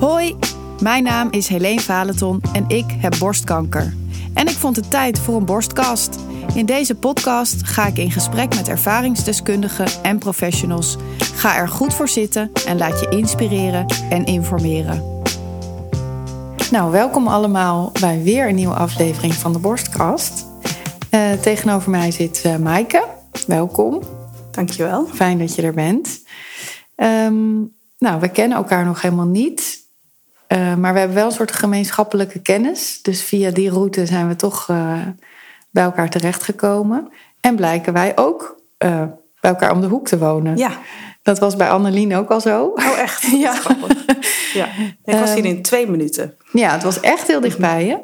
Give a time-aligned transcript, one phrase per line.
[0.00, 0.36] Hoi,
[0.82, 3.94] mijn naam is Helene Valenton en ik heb borstkanker.
[4.34, 6.18] En ik vond het tijd voor een borstkast.
[6.54, 10.96] In deze podcast ga ik in gesprek met ervaringsdeskundigen en professionals.
[11.18, 15.22] Ga er goed voor zitten en laat je inspireren en informeren.
[16.70, 20.46] Nou, welkom allemaal bij weer een nieuwe aflevering van de Borstkast.
[21.10, 23.04] Uh, tegenover mij zit uh, Maaike.
[23.46, 24.02] Welkom.
[24.50, 25.06] Dankjewel.
[25.06, 26.22] Fijn dat je er bent.
[26.96, 29.75] Um, nou, we kennen elkaar nog helemaal niet.
[30.48, 33.02] Uh, maar we hebben wel een soort gemeenschappelijke kennis.
[33.02, 34.98] Dus via die route zijn we toch uh,
[35.70, 37.12] bij elkaar terechtgekomen.
[37.40, 39.02] En blijken wij ook uh,
[39.40, 40.56] bij elkaar om de hoek te wonen.
[40.56, 40.78] Ja.
[41.22, 42.72] Dat was bij Annelien ook al zo.
[42.74, 43.22] Oh, echt?
[43.46, 43.60] ja.
[44.52, 44.68] ja.
[45.04, 46.36] Ik was hier in twee minuten.
[46.52, 48.02] Ja, het was echt heel dichtbij je.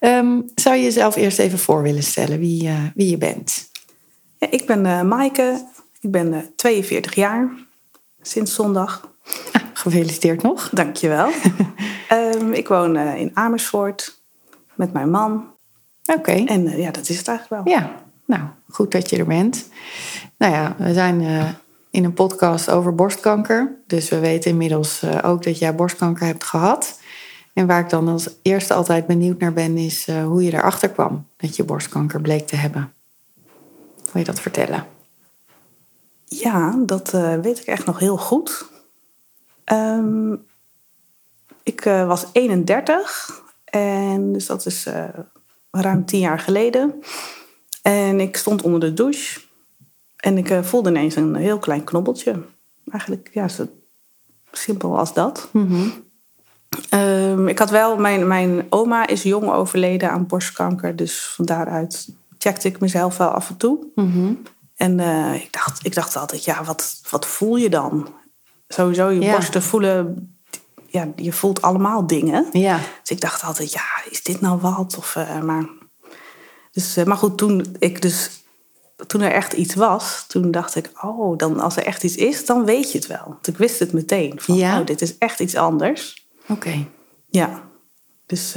[0.00, 3.70] Um, zou je jezelf eerst even voor willen stellen wie, wie je bent?
[4.38, 5.66] Ja, ik ben Maaike.
[6.00, 7.50] Ik ben uh, 42 jaar.
[8.22, 9.08] Sinds zondag.
[9.80, 10.68] Gefeliciteerd nog.
[10.68, 11.30] Dankjewel.
[12.12, 14.20] um, ik woon uh, in Amersfoort
[14.74, 15.46] met mijn man.
[16.04, 16.18] Oké.
[16.18, 16.44] Okay.
[16.44, 17.74] En ja, dat is het eigenlijk wel.
[17.74, 17.90] Ja,
[18.24, 19.68] nou, goed dat je er bent.
[20.36, 21.20] Nou ja, we zijn
[21.90, 23.76] in een podcast over borstkanker.
[23.86, 27.00] Dus we weten inmiddels ook dat jij borstkanker hebt gehad.
[27.52, 31.26] En waar ik dan als eerste altijd benieuwd naar ben, is hoe je erachter kwam
[31.36, 32.92] dat je borstkanker bleek te hebben.
[34.12, 34.86] Wil je dat vertellen?
[36.24, 37.10] Ja, dat
[37.42, 38.68] weet ik echt nog heel goed.
[39.72, 40.46] Um,
[41.62, 45.04] ik uh, was 31 en dus dat is uh,
[45.70, 46.94] ruim tien jaar geleden.
[47.82, 49.40] En ik stond onder de douche
[50.16, 52.42] en ik voelde ineens een heel klein knobbeltje.
[52.90, 53.66] Eigenlijk ja, zo
[54.52, 55.48] simpel als dat.
[55.52, 56.04] Mm -hmm.
[57.00, 62.08] um, ik had wel, mijn, mijn oma is jong overleden aan borstkanker, dus van daaruit
[62.38, 63.86] checkte ik mezelf wel af en toe.
[63.94, 64.42] Mm -hmm.
[64.76, 68.08] En uh, ik, dacht, ik dacht altijd, ja, wat, wat voel je dan?
[68.74, 69.32] Sowieso, je Ja.
[69.32, 70.28] borsten voelen,
[70.86, 72.46] ja, je voelt allemaal dingen.
[72.52, 72.78] Ja.
[73.00, 74.96] Dus ik dacht altijd, ja, is dit nou wat?
[74.98, 75.68] Of, uh, maar,
[76.70, 78.44] dus, uh, maar goed, toen, ik dus,
[79.06, 82.46] toen er echt iets was, toen dacht ik, oh, dan, als er echt iets is,
[82.46, 83.24] dan weet je het wel.
[83.26, 84.40] Want ik wist het meteen.
[84.40, 84.80] Van, Ja.
[84.80, 86.28] oh, dit is echt iets anders.
[86.42, 86.52] Oké.
[86.52, 86.88] Okay.
[87.28, 87.62] Ja,
[88.26, 88.52] dus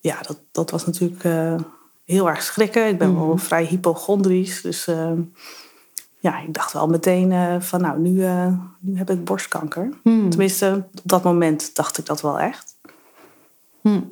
[0.00, 1.24] ja, dat, dat was natuurlijk
[2.04, 2.88] heel erg schrikken.
[2.88, 3.16] Ik ben mm.
[3.16, 4.60] wel vrij hypochondrisch.
[4.60, 5.12] Dus uh,
[6.20, 9.90] ja, ik dacht wel meteen uh, van nou, nu, uh, nu heb ik borstkanker.
[10.02, 10.30] Mm.
[10.30, 12.76] Tenminste, op dat moment dacht ik dat wel echt.
[13.80, 14.08] Mm.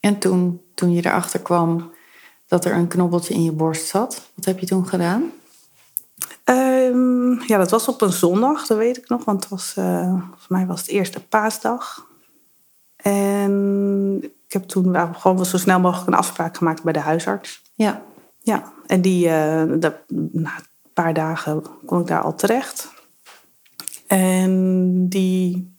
[0.00, 1.92] En toen, toen je erachter kwam
[2.46, 5.32] dat er een knobbeltje in je borst zat, wat heb je toen gedaan?
[6.44, 9.24] Um, ja, dat was op een zondag, dat weet ik nog.
[9.24, 12.06] Want het was, uh, volgens mij was het eerste paasdag.
[12.96, 17.62] En ik heb toen nou, gewoon zo snel mogelijk een afspraak gemaakt bij de huisarts.
[17.74, 18.02] Ja.
[18.38, 19.66] Ja, en die, na
[20.08, 22.92] een paar dagen kon ik daar al terecht.
[24.06, 25.74] En die,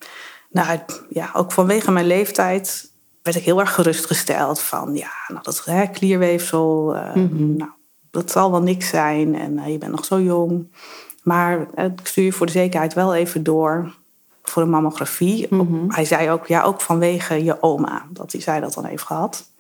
[0.50, 5.66] nou ja, ook vanwege mijn leeftijd werd ik heel erg gerustgesteld van, ja, nou dat
[5.66, 7.58] hè, klierweefsel, uh, mm -hmm.
[7.58, 7.72] nou,
[8.12, 10.74] dat zal wel niks zijn en uh, je bent nog zo jong.
[11.24, 13.94] Maar ik stuur je voor de zekerheid wel even door
[14.50, 15.48] voor een mammografie.
[15.50, 15.92] Mm -hmm.
[15.92, 19.52] Hij zei ook, ja, ook vanwege je oma, dat hij zij dat dan heeft gehad.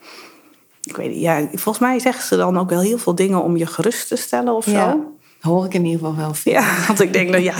[0.82, 3.58] Ik weet niet, ja, volgens mij zeggen ze dan ook wel heel veel dingen om
[3.58, 5.15] je gerust te stellen of ja, zo.
[5.40, 6.51] Hoor ik in ieder geval wel veel.
[6.51, 7.56] Ja, want ik denk, nou ja,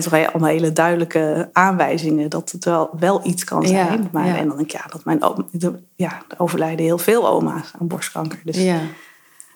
[0.00, 4.02] toch allemaal hele duidelijke aanwijzingen dat het wel, wel iets kan zijn.
[4.02, 4.36] Ja, maar ja.
[4.36, 5.18] en dan denk ik, ja, dat mijn
[5.50, 8.40] de, ja, er overlijden heel veel oma's aan borstkanker.
[8.44, 8.80] Dus, ja.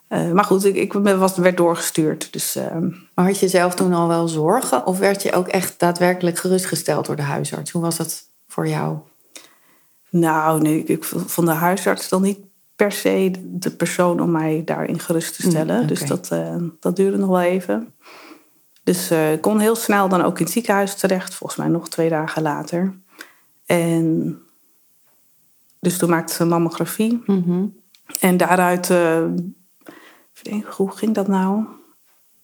[0.09, 2.33] uh, maar goed, ik, ik was, werd doorgestuurd.
[2.33, 2.65] Dus, uh,
[3.15, 4.87] maar had je zelf toen al wel zorgen?
[4.87, 7.71] Of werd je ook echt daadwerkelijk gerustgesteld door de huisarts?
[7.71, 8.97] Hoe was dat voor jou?
[10.11, 12.39] Nou, nee, ik vond de huisarts dan niet
[12.77, 15.77] per se de persoon om mij daarin gerust te stellen.
[15.77, 15.87] Mm, okay.
[15.87, 17.95] Dus dat, uh, dat duurde nog wel even.
[18.83, 21.35] Dus uh, ik kon heel snel dan ook in het ziekenhuis terecht.
[21.35, 22.95] Volgens mij nog twee dagen later.
[23.67, 24.39] En
[25.81, 27.23] dus toen maakte ze een mammografie.
[27.27, 27.81] Mm -hmm.
[28.21, 28.91] En daaruit...
[28.91, 29.25] Uh,
[30.43, 31.65] denk, hoe ging dat nou?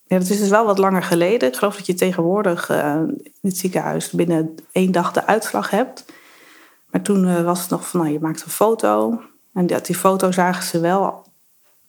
[0.06, 1.48] Ja, dat is dus wel wat langer geleden.
[1.48, 6.04] Ik geloof dat je tegenwoordig in het ziekenhuis binnen één dag de uitslag hebt.
[6.90, 9.20] Maar toen was het nog van, nou, je maakt een foto...
[9.58, 11.24] En uit die foto zagen ze wel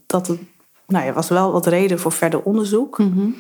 [0.06, 0.40] dat het,
[0.88, 2.98] nou ja, was wel wat reden voor verder onderzoek.
[2.98, 3.36] Mm -hmm.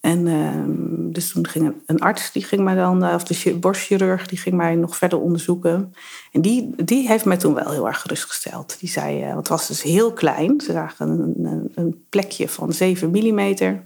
[0.00, 4.26] En uh, dus toen ging een, een, arts, die ging mij dan, of de borstchirurg,
[4.26, 5.94] die ging mij nog verder onderzoeken.
[6.32, 8.76] En die, die heeft mij toen wel heel erg gerustgesteld.
[8.80, 10.60] Die zei, uh, het was dus heel klein.
[10.60, 13.84] Ze zagen een, een, een plekje van 7 millimeter.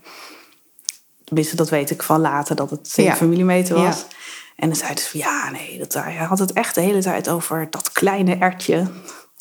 [1.25, 3.27] Tenminste, dat weet ik van later, dat het 7 ja.
[3.27, 3.99] millimeter was.
[3.99, 4.17] Ja.
[4.56, 7.29] En dan zeiden ze van, ja, nee, dat, hij had het echt de hele tijd
[7.29, 8.87] over dat kleine ertje.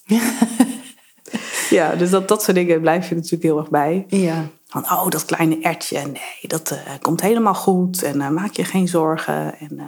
[1.78, 4.06] ja, dus dat, dat soort dingen blijf je natuurlijk heel erg bij.
[4.08, 4.48] Ja.
[4.68, 8.64] Van, oh, dat kleine ertje, nee, dat uh, komt helemaal goed en uh, maak je
[8.64, 9.60] geen zorgen.
[9.60, 9.84] En, uh,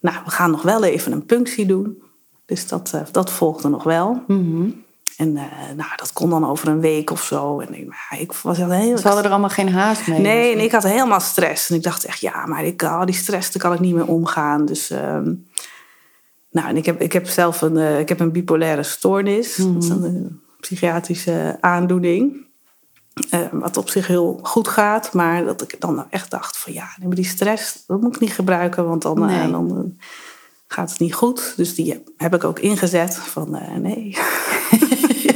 [0.00, 2.02] nou, we gaan nog wel even een punctie doen.
[2.50, 4.22] Dus dat, eh, dat volgde nog wel.
[4.26, 4.68] Mhm.
[5.16, 5.44] En eh,
[5.76, 7.60] nou, dat kon dan over een week of zo.
[7.60, 8.98] En ik, ik was al heel...
[8.98, 10.18] Ze hadden er allemaal geen haast mee.
[10.20, 11.70] Nee, en ik had helemaal stress.
[11.70, 14.06] En ik dacht echt, ja, maar ik, oh, die stress, daar kan ik niet meer
[14.06, 14.64] omgaan.
[14.66, 15.32] Dus, ehm,
[16.50, 19.56] nou, en ik heb, ik heb zelf een, eh, ik heb een bipolaire stoornis.
[19.56, 22.48] Dat is een eh, psychiatrische aandoening.
[23.30, 25.12] Eh, wat op zich heel goed gaat.
[25.12, 28.88] Maar dat ik dan echt dacht van, ja, die stress, dat moet ik niet gebruiken.
[28.88, 29.16] Want dan,
[29.50, 29.98] dan
[30.66, 31.52] gaat het niet goed.
[31.56, 34.16] Dus die heb, ik ook ingezet van, nee.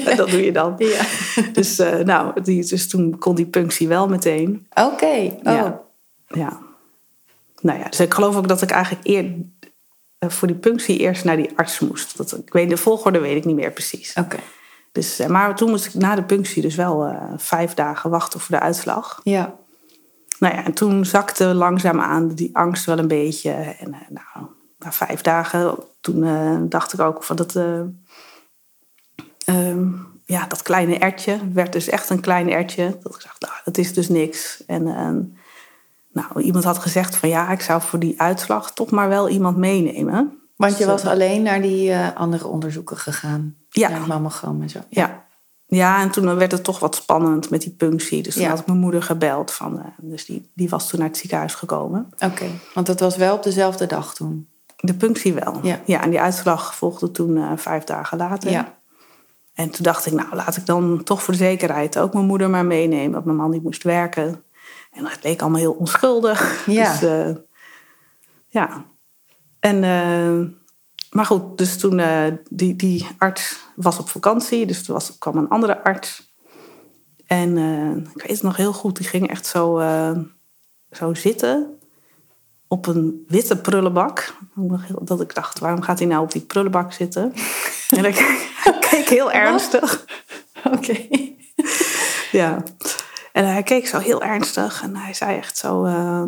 [0.05, 0.75] Ja, dat doe je dan.
[0.79, 1.05] Ja.
[1.53, 4.67] Dus, nou, die, dus toen kon die punctie wel meteen.
[4.75, 5.07] Oké.
[5.07, 5.43] Oh.
[5.43, 5.81] Ja.
[6.29, 6.59] Ja.
[7.65, 9.25] Nou ja, dus ik geloof ook dat ik eigenlijk eer,
[10.29, 12.17] voor die punctie eerst naar die arts moest.
[12.17, 14.13] Dat, ik weet, de volgorde weet ik niet meer precies.
[14.19, 14.37] Oké.
[14.93, 18.41] Dus, eh, maar toen moest ik na de punctie dus wel eh, vijf dagen wachten
[18.41, 19.21] voor de uitslag.
[19.23, 19.55] Ja.
[20.39, 23.51] Nou ja, en toen zakte langzaamaan die angst wel een beetje.
[23.51, 24.47] En eh, nou,
[24.79, 27.57] na vijf dagen, toen eh, dacht ik ook van dat...
[27.57, 27.81] eh,
[29.45, 29.89] ehm,
[30.25, 32.99] ja, dat kleine ertje werd dus echt een klein ertje.
[33.03, 34.63] Dat ik dacht, nou, dat is dus niks.
[34.67, 35.44] En eh,
[36.15, 39.57] nou, iemand had gezegd van ja, ik zou voor die uitslag toch maar wel iemand
[39.57, 40.39] meenemen.
[40.57, 43.55] Want je Dus, was eh, alleen naar die eh, andere onderzoeken gegaan.
[43.69, 43.89] Ja.
[43.89, 44.79] Naar mammogram en zo.
[44.89, 45.25] Ja.
[45.67, 48.23] ja, en toen werd het toch wat spannend met die punctie.
[48.23, 48.49] Dus toen Ja.
[48.49, 49.51] had ik mijn moeder gebeld.
[49.51, 52.09] Van, eh, dus die, die was toen naar het ziekenhuis gekomen.
[52.19, 52.47] Oké.
[52.75, 54.49] Want dat was wel op dezelfde dag toen.
[54.77, 55.61] De punctie wel.
[55.85, 56.03] Ja.
[56.03, 58.51] en die uitslag volgde toen vijf dagen later.
[58.51, 58.75] Ja.
[59.55, 62.51] En toen dacht ik, nou laat ik dan toch voor de zekerheid ook mijn moeder
[62.51, 63.13] maar meenemen.
[63.13, 64.43] Want mijn man die moest werken.
[64.95, 66.67] En het leek allemaal heel onschuldig.
[66.67, 66.93] Ja.
[66.93, 67.31] Dus, eh,
[68.49, 68.85] ja.
[69.61, 70.57] En, eh,
[71.11, 74.67] maar goed, dus toen eh, die, die arts was op vakantie.
[74.67, 76.33] Dus er was, kwam een andere arts.
[77.27, 77.57] En
[78.15, 79.83] ik weet het nog heel goed, die ging echt zo,
[80.91, 81.79] zo zitten
[82.69, 84.35] op een witte prullenbak.
[85.01, 87.33] Dat ik dacht, waarom gaat hij nou op die prullenbak zitten?
[87.91, 88.45] En ik
[88.91, 90.05] keek heel ernstig.
[90.77, 91.09] Oké.
[92.33, 92.63] Ja.
[93.35, 95.85] En hij keek zo heel ernstig en hij zei echt zo...
[95.85, 96.25] eh,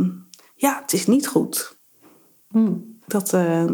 [0.55, 1.76] ja, het is niet goed.
[2.49, 2.99] Hmm.
[3.06, 3.64] Dat, eh,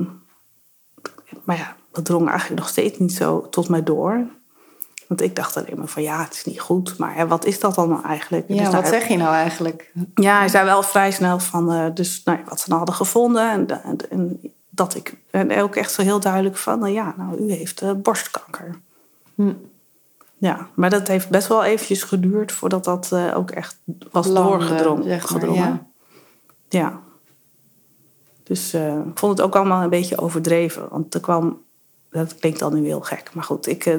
[1.45, 4.27] maar ja, dat drong eigenlijk nog steeds niet zo tot mij door.
[5.09, 6.99] Want ik dacht alleen maar van ja, het is niet goed.
[6.99, 8.45] Maar wat is dat dan nou eigenlijk?
[8.49, 9.93] Ja, Dus wat daar- zeg je nou eigenlijk?
[10.15, 13.51] Ja, hij zei wel vrij snel van eh, dus, nou, wat ze dan hadden gevonden.
[13.51, 14.41] En, en, en
[14.71, 17.93] dat ik, en ook echt zo heel duidelijk van, nou ja, nou, u heeft eh,
[17.93, 18.81] borstkanker.
[19.35, 19.53] Hm.
[20.43, 23.79] Ja, maar dat heeft best wel eventjes geduurd voordat dat eh, ook echt
[24.11, 25.05] was Lang, doorgedrongen.
[25.05, 25.63] zeg maar, gedrongen.
[25.65, 25.87] ja.
[26.69, 27.01] Ja.
[28.43, 30.89] Dus eh, ik vond het ook allemaal een beetje overdreven.
[30.91, 31.61] Want er kwam,
[32.11, 33.95] dat klinkt dan nu heel gek, maar goed, ik, eh,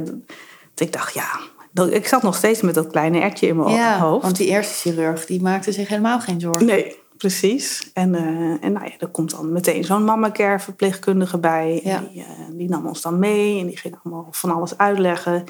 [0.75, 1.40] ik dacht ja,
[1.72, 4.24] dat, ik zat nog steeds met dat kleine ertje in mijn Ja, hoofd.
[4.24, 6.66] want die eerste chirurg die maakte zich helemaal geen zorgen.
[6.66, 7.92] Nee, precies.
[7.94, 8.16] En,
[8.62, 11.81] en nou ja, er komt dan meteen zo'n mamacare verpleegkundige bij.
[11.84, 11.96] Ja.
[11.98, 12.25] En die,
[12.57, 15.44] die nam ons dan mee en die ging allemaal van alles uitleggen.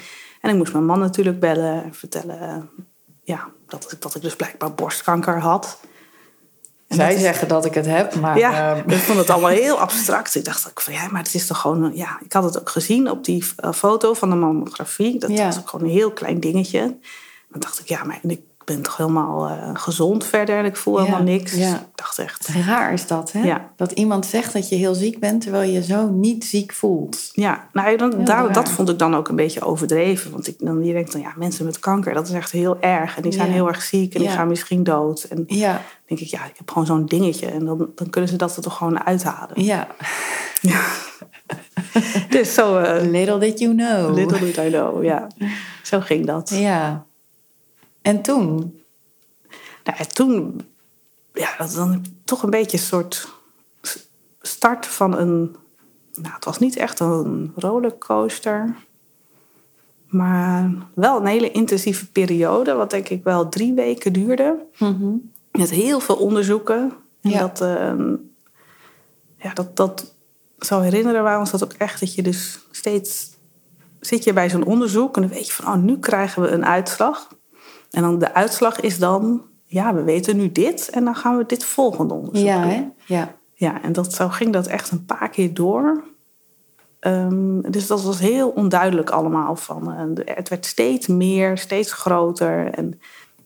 [0.44, 2.56] En ik moest mijn man natuurlijk bellen en vertellen eh,
[3.24, 5.80] ja, dat, ik, dat ik dus blijkbaar borstkanker had.
[6.88, 8.38] En Zij dat is- zeggen dat ik het heb, maar...
[8.38, 10.36] ja, eh, ik vond het allemaal heel abstract.
[10.36, 11.84] Ik dacht ook van ja, maar het is toch gewoon.
[11.84, 15.20] een- Ja, ik had het ook gezien op die eh, foto van de mammografie.
[15.20, 15.46] Dat Ja.
[15.46, 16.80] was ook gewoon een heel klein dingetje.
[17.50, 20.98] Dan dacht ik, ja, maar ik ben toch helemaal eh, gezond verder en ik voel
[20.98, 21.54] Ja, helemaal niks.
[21.54, 21.74] ja.
[21.76, 22.48] Ik dacht echt.
[22.66, 23.42] raar is dat, hè?
[23.44, 23.70] Ja.
[23.76, 27.30] Dat iemand zegt dat je heel ziek bent, terwijl je zo niet ziek voelt.
[27.32, 30.32] Ja, nou, dan, daar, dat vond ik dan ook een beetje overdreven.
[30.32, 33.16] Want ik, dan, je denkt dan, ja, mensen met kanker, dat is echt heel erg.
[33.16, 33.54] En die zijn Ja.
[33.54, 34.36] heel erg ziek en die Ja.
[34.36, 35.24] gaan misschien dood.
[35.24, 37.46] En dan Ja, denk ik, ja, ik heb gewoon zo'n dingetje.
[37.48, 39.64] En dan, dan kunnen ze dat er toch gewoon uithalen.
[39.64, 39.88] ja.
[42.30, 44.16] Dus zo, eh, Little did you know.
[44.16, 45.28] little did I know, ja.
[45.84, 46.50] Zo ging dat.
[46.50, 47.06] Ja.
[48.04, 48.82] En toen?
[49.84, 50.62] Nou, en toen,
[51.34, 53.28] ja, dat dan toch een beetje een soort
[54.42, 55.56] start van een.
[56.14, 58.76] Nou, het was niet echt een rollercoaster.
[60.08, 64.66] Maar wel een hele intensieve periode, wat denk ik wel drie weken duurde.
[65.52, 66.94] Met heel veel onderzoeken.
[67.22, 67.40] En Ja.
[67.40, 68.16] dat, ehm,
[69.38, 70.14] ja, dat, dat
[70.58, 72.00] zou herinneren wij ons dat ook echt.
[72.00, 73.32] Dat je dus steeds
[74.00, 76.66] zit je bij zo'n onderzoek en dan weet je van, oh, nu krijgen we een
[76.66, 77.28] uitslag.
[77.94, 81.46] En dan de uitslag is dan, ja, we weten nu dit en dan gaan we
[81.46, 82.88] dit volgende onderzoek Ja, hè?
[83.06, 83.36] Ja.
[83.54, 86.04] Ja, en dat, zo ging dat echt een paar keer door.
[87.00, 89.56] Ehm, dus dat was heel onduidelijk allemaal.
[89.56, 92.70] Van, eh, de- het werd steeds meer, steeds groter.
[92.74, 93.00] En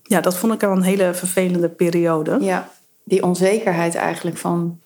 [0.03, 2.37] ja, dat vond ik een hele vervelende periode.
[2.39, 2.69] Ja.
[3.03, 4.79] Die onzekerheid eigenlijk van...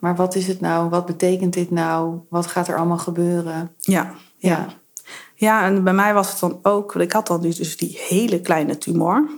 [0.00, 0.88] Maar wat is het nou?
[0.88, 2.18] Wat betekent dit nou?
[2.28, 3.74] Wat gaat er allemaal gebeuren?
[3.78, 4.50] Ja, ja.
[4.50, 4.66] Ja,
[5.48, 6.94] en bij mij was het dan ook...
[6.94, 9.30] Ik had dan dus dus die hele kleine tumor.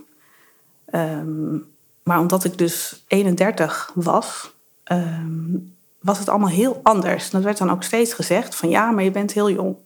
[0.84, 1.56] Ehm,
[2.02, 4.52] maar omdat ik dus 31 was...
[4.84, 5.56] ehm,
[5.98, 7.30] was het allemaal heel anders.
[7.30, 9.76] Dat werd dan ook steeds gezegd van ja, maar je bent heel jong.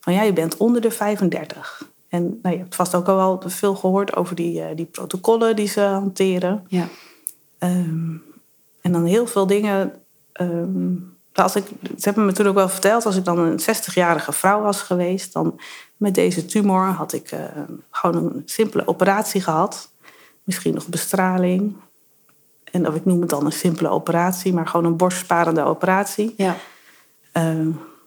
[0.00, 1.88] Van ja, je bent onder de 35.
[2.08, 5.56] En nou, je hebt vast ook al wel veel gehoord over die, uh, die protocollen
[5.56, 6.64] die ze hanteren.
[6.68, 6.88] Ja.
[7.58, 8.22] Um,
[8.80, 9.92] en dan heel veel dingen.
[10.40, 14.32] Um, als ik, ze hebben me toen ook wel verteld, als ik dan een 60-jarige
[14.32, 15.60] vrouw was geweest, dan
[15.96, 17.40] met deze tumor had ik uh,
[17.90, 19.92] gewoon een simpele operatie gehad.
[20.42, 21.76] Misschien nog bestraling.
[22.72, 26.34] En of ik noem het dan een simpele operatie, maar gewoon een borstsparende operatie.
[26.36, 26.56] Ja.
[27.36, 27.66] Uh,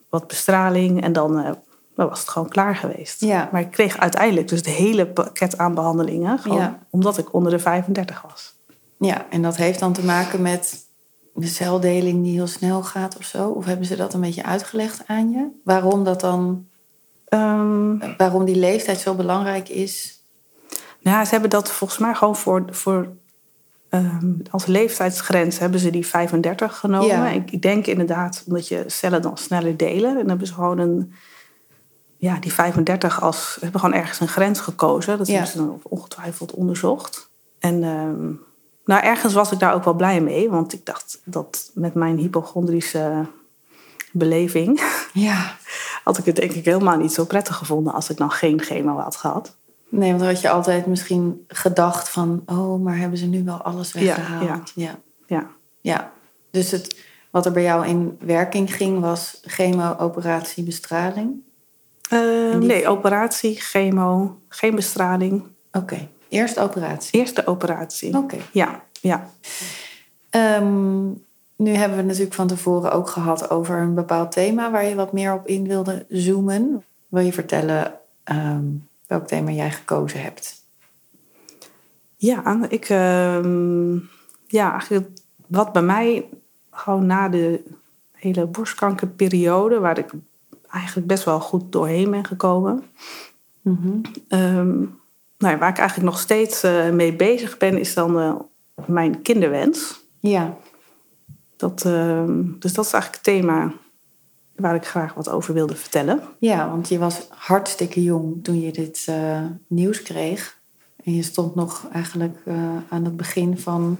[0.09, 1.49] wat bestraling en dan uh,
[1.95, 3.21] was het gewoon klaar geweest.
[3.21, 3.49] Ja.
[3.51, 6.79] Maar ik kreeg uiteindelijk dus het hele pakket aan behandelingen, gewoon Ja.
[6.89, 8.55] omdat ik onder de 35 was.
[8.97, 10.85] ja, en dat heeft dan te maken met
[11.41, 13.49] de celdeling die heel snel gaat of zo?
[13.49, 15.47] Of hebben ze dat een beetje uitgelegd aan je?
[15.63, 16.65] Waarom dat dan,
[17.27, 20.23] Ehm, waarom die leeftijd zo belangrijk is?
[21.01, 23.07] Nou, ze hebben dat volgens mij gewoon voor, voor
[23.89, 27.07] ehm, als leeftijdsgrens hebben ze die 35 genomen.
[27.07, 27.29] Ja.
[27.29, 30.09] Ik, ik denk inderdaad omdat je cellen dan sneller delen.
[30.09, 31.13] En dan hebben ze gewoon een,
[32.17, 35.17] ja, die 35 als, ze hebben gewoon ergens een grens gekozen.
[35.17, 35.33] Dat Ja.
[35.33, 37.29] hebben ze dan ongetwijfeld onderzocht.
[37.59, 38.31] En ehm,
[38.87, 42.17] nou, ergens was ik daar ook wel blij mee, want ik dacht dat met mijn
[42.17, 43.25] hypochondrische
[44.11, 44.81] beleving
[45.13, 45.55] Ja.
[46.03, 48.97] had ik het denk ik helemaal niet zo prettig gevonden als ik dan geen chemo
[48.97, 49.55] had gehad.
[49.89, 52.43] Nee, want dan had je altijd misschien gedacht van...
[52.45, 54.71] oh, maar hebben ze nu wel alles Ja, weggehaald?
[54.75, 54.95] Ja,
[55.27, 55.47] Ja.
[55.81, 56.11] ja.
[56.51, 56.97] Dus het,
[57.31, 61.31] wat er bij jou in werking ging was chemo, operatie, bestraling?
[62.09, 62.19] Eh,
[62.51, 65.43] die- Nee, operatie, chemo, geen bestraling.
[65.71, 67.19] Oké, eerst operatie.
[67.19, 68.17] Eerste operatie.
[68.17, 68.37] Oké.
[68.51, 69.29] Ja, ja.
[70.29, 71.05] Ehm,
[71.55, 74.71] nu hebben we het natuurlijk van tevoren ook gehad over een bepaald thema...
[74.71, 76.83] waar je wat meer op in wilde zoomen.
[77.07, 77.93] Wil je vertellen
[78.23, 78.65] ehm,
[79.07, 80.65] welk thema jij gekozen hebt?
[82.15, 83.95] Ja, ik, ehm,
[84.47, 85.09] ja, eigenlijk
[85.47, 86.29] wat bij mij
[86.71, 87.63] gewoon na de
[88.11, 90.11] hele borstkankerperiode, waar ik
[90.69, 92.83] eigenlijk best wel goed doorheen ben gekomen,
[94.27, 94.85] ehm,
[95.37, 98.35] nou ja, waar ik eigenlijk nog steeds eh, mee bezig ben, is dan eh,
[98.85, 99.99] mijn kinderwens.
[100.19, 100.57] Ja,
[101.55, 103.71] Dat, ehm, dus dat is eigenlijk het thema
[104.55, 106.21] waar ik graag wat over wilde vertellen.
[106.39, 110.57] Ja, want je was hartstikke jong toen je dit eh, nieuws kreeg.
[111.03, 112.37] En je stond nog eigenlijk
[112.89, 113.97] aan het begin van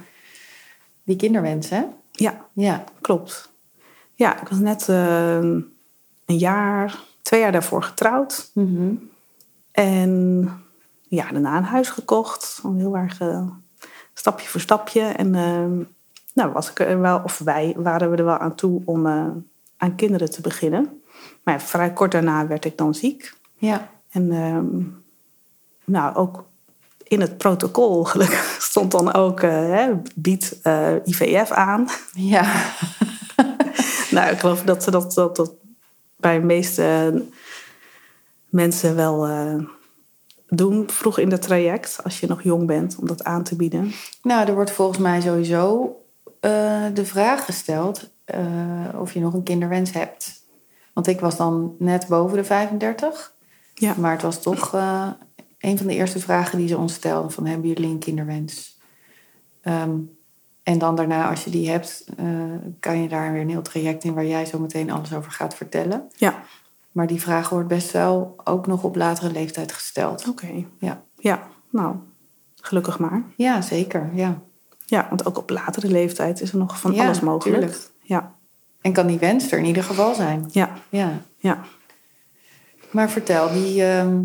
[1.04, 1.84] die kinderwens, hè?
[2.12, 2.84] Ja, Ja.
[3.02, 3.52] klopt.
[4.14, 5.60] Ja, ik was net ehm,
[6.26, 8.52] een jaar, twee jaar daarvoor getrouwd.
[8.54, 8.94] Mhm.
[9.72, 10.50] En
[11.08, 12.62] ja, daarna een huis gekocht.
[12.78, 13.48] Heel erg eh,
[14.14, 15.02] stapje voor stapje.
[15.02, 15.84] En ehm,
[16.34, 19.26] nou, was ik er wel, of wij waren we er wel aan toe om eh,
[19.78, 21.02] aan kinderen te beginnen.
[21.44, 23.34] Maar ja, vrij kort daarna werd ik dan ziek.
[23.56, 23.90] Ja.
[24.10, 24.84] En ehm,
[25.86, 26.44] nou, ook
[27.04, 31.88] in het protocol gelukkig stond dan ook, eh, hè, biedt eh, IVF aan.
[32.14, 32.74] Ja.
[34.12, 35.52] nou, ik geloof dat ze dat, dat, dat
[36.16, 37.14] bij de meeste
[38.50, 39.28] mensen wel
[40.50, 43.92] doen vroeg in het traject, als je nog jong bent, om dat aan te bieden.
[44.22, 45.96] Nou, er wordt volgens mij sowieso
[46.40, 48.42] eh, de vraag gesteld eh,
[49.00, 50.46] of je nog een kinderwens hebt.
[50.94, 53.36] Want ik was dan net boven de 35.
[53.74, 53.94] Ja.
[53.98, 55.10] Maar het was toch eh,
[55.60, 58.80] een van de eerste vragen die ze ons stelden: van hebben jullie een kinderwens?
[59.62, 59.96] Ehm,
[60.64, 62.06] en dan daarna, als je die hebt,
[62.80, 65.56] kan je daar weer een heel traject in waar jij zo meteen alles over gaat
[65.56, 66.08] vertellen.
[66.16, 66.44] Ja,
[66.98, 70.28] Maar die vraag wordt best wel ook nog op latere leeftijd gesteld.
[70.30, 70.48] oké.
[70.80, 71.96] Ja, Ja, nou,
[72.62, 73.24] gelukkig maar.
[73.36, 74.10] ja zeker.
[74.14, 74.40] Ja.
[74.86, 77.60] Ja, want ook op latere leeftijd is er nog van Ja, alles mogelijk.
[77.62, 77.82] tuurlijk.
[78.02, 78.34] Ja,
[78.82, 80.46] En kan die wens er in ieder geval zijn.
[80.52, 81.12] ja, Ja.
[81.38, 81.60] ja.
[82.92, 84.22] Maar vertel, die, ehm,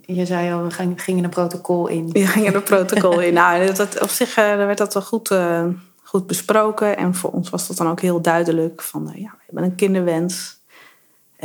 [0.00, 2.08] je zei al, we ging- gingen een protocol in.
[2.12, 3.34] Je ging er een protocol in.
[3.34, 5.66] Nou, dat, op zich eh, werd dat wel goed, eh,
[6.02, 6.96] goed besproken.
[6.96, 8.82] En voor ons was dat dan ook heel duidelijk.
[8.82, 10.55] Van, eh, ja, we hebben een kinderwens.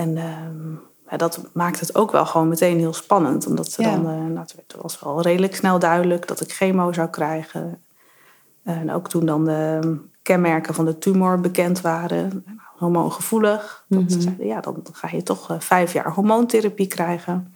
[0.01, 3.47] En ehm, dat maakt het ook wel gewoon meteen heel spannend.
[3.47, 3.91] Omdat ze Ja.
[3.95, 7.81] dan, eh, nou, het was wel redelijk snel duidelijk dat ik chemo zou krijgen.
[8.63, 12.43] En ook toen dan de kenmerken van de tumor bekend waren.
[12.45, 13.85] Nou, hormoongevoelig.
[13.87, 14.21] Dat ze Mhm.
[14.21, 17.53] zeiden, ja, dan ga je toch eh, vijf jaar hormoontherapie krijgen.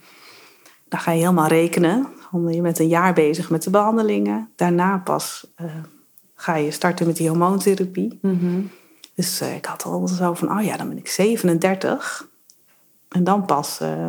[0.89, 2.07] Dan ga je helemaal rekenen.
[2.31, 4.49] Want Je bent een jaar bezig met de behandelingen.
[4.55, 5.65] Daarna pas eh,
[6.35, 8.19] ga je starten met die hormoontherapie.
[8.21, 8.61] Mhm.
[9.15, 12.27] Dus ik had al zo van, oh ja, dan ben ik 37.
[13.09, 14.07] En dan pas eh,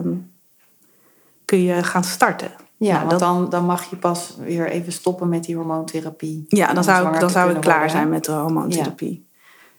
[1.44, 2.50] kun je gaan starten.
[2.76, 6.44] Ja, Nou, want dat- dan, dan mag je pas weer even stoppen met die hormoontherapie.
[6.48, 9.26] Ja, dan zou ik, dan zou ik klaar worden, zijn met de hormoontherapie.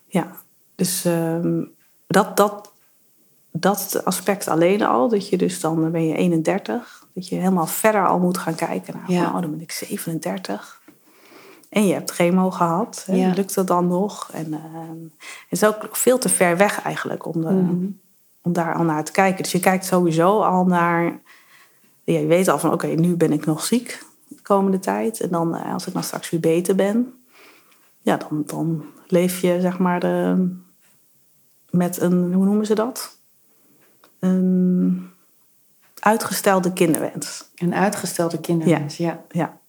[0.07, 0.31] Ja,
[0.75, 1.63] dus ehm,
[2.07, 2.73] dat, dat,
[3.51, 8.07] dat aspect alleen al, dat je dus dan ben je 31, dat je helemaal verder
[8.07, 9.25] al moet gaan kijken naar, Ja.
[9.35, 10.81] oh, dan ben ik 37.
[11.69, 13.03] En je hebt chemo gehad.
[13.07, 13.15] Hè?
[13.15, 13.33] Ja.
[13.33, 14.29] Lukt dat dan nog?
[14.33, 14.59] En eh,
[15.49, 17.85] het is ook veel te ver weg eigenlijk om, de, Mhm.
[18.47, 19.43] Om daar al naar te kijken.
[19.43, 21.21] Dus je kijkt sowieso al naar...
[22.03, 25.19] Ja, je weet al van, oké, nu ben ik nog ziek de komende tijd.
[25.21, 27.13] En dan, eh, als ik dan straks weer beter ben...
[27.99, 30.47] Ja, dan, dan leef je, zeg maar, de,
[31.69, 32.33] met een...
[32.33, 33.19] Hoe noemen ze dat?
[34.19, 35.09] Een
[35.99, 37.49] uitgestelde kinderwens.
[37.55, 39.23] Een uitgestelde kinderwens, ja.
[39.29, 39.59] Ja.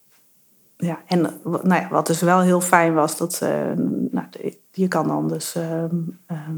[0.76, 3.72] Ja, en eh, nou ja, wat dus wel heel fijn was, dat eh,
[4.10, 4.26] nou,
[4.70, 5.54] je kan dan dus.
[5.54, 6.56] ehm, ehm,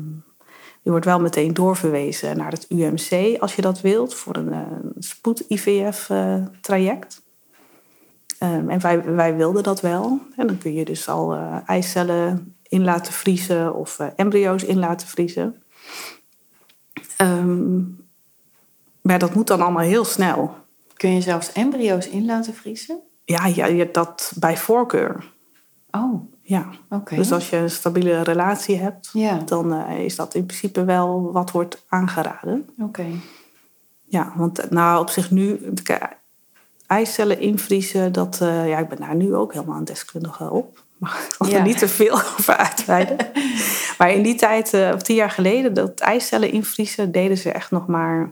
[0.82, 4.60] je wordt wel meteen doorverwezen naar het UMC als je dat wilt, voor een eh,
[4.99, 7.22] spoed-IVF-traject.
[8.38, 10.20] Ehm, en wij, wij wilden dat wel.
[10.37, 14.78] En dan kun je dus al eh, eicellen in laten vriezen of eh, embryo's in
[14.78, 15.62] laten vriezen.
[17.16, 17.78] Ehm,
[19.00, 20.54] maar dat moet dan allemaal heel snel.
[20.94, 23.00] Kun je zelfs embryo's in laten vriezen?
[23.25, 25.32] Ja, ja, dat bij voorkeur.
[25.90, 26.66] Oh, Ja.
[27.11, 31.33] Dus als je een stabiele relatie hebt, Ja, dan eh, is dat in principe wel
[31.33, 32.69] wat wordt aangeraden.
[32.78, 33.07] oké.
[34.04, 35.61] Ja, want eh, nou op zich nu,
[36.87, 40.83] eicellen invriezen, dat, eh, ja, ik ben daar nu ook helemaal een deskundige op.
[40.99, 41.57] Maar ik Ja.
[41.59, 43.16] er niet te veel over uitweiden.
[43.99, 47.87] maar in die tijd, of tien jaar geleden, dat eicellen invriezen, deden ze echt nog
[47.87, 48.30] maar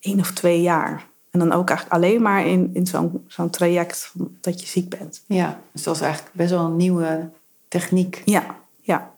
[0.00, 1.06] één of twee jaar.
[1.30, 4.88] En dan ook eigenlijk alleen maar in, in zo'n zo'n traject van dat je ziek
[4.98, 5.22] bent.
[5.26, 7.30] Ja, dus dat is eigenlijk best wel een nieuwe
[7.68, 8.22] techniek.
[8.24, 9.10] Ja, ja,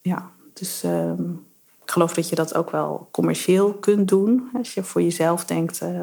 [0.00, 0.30] ja.
[0.52, 1.22] Dus ehm,
[1.84, 4.50] ik geloof dat je dat ook wel commercieel kunt doen.
[4.54, 6.00] Als je voor jezelf denkt, eh,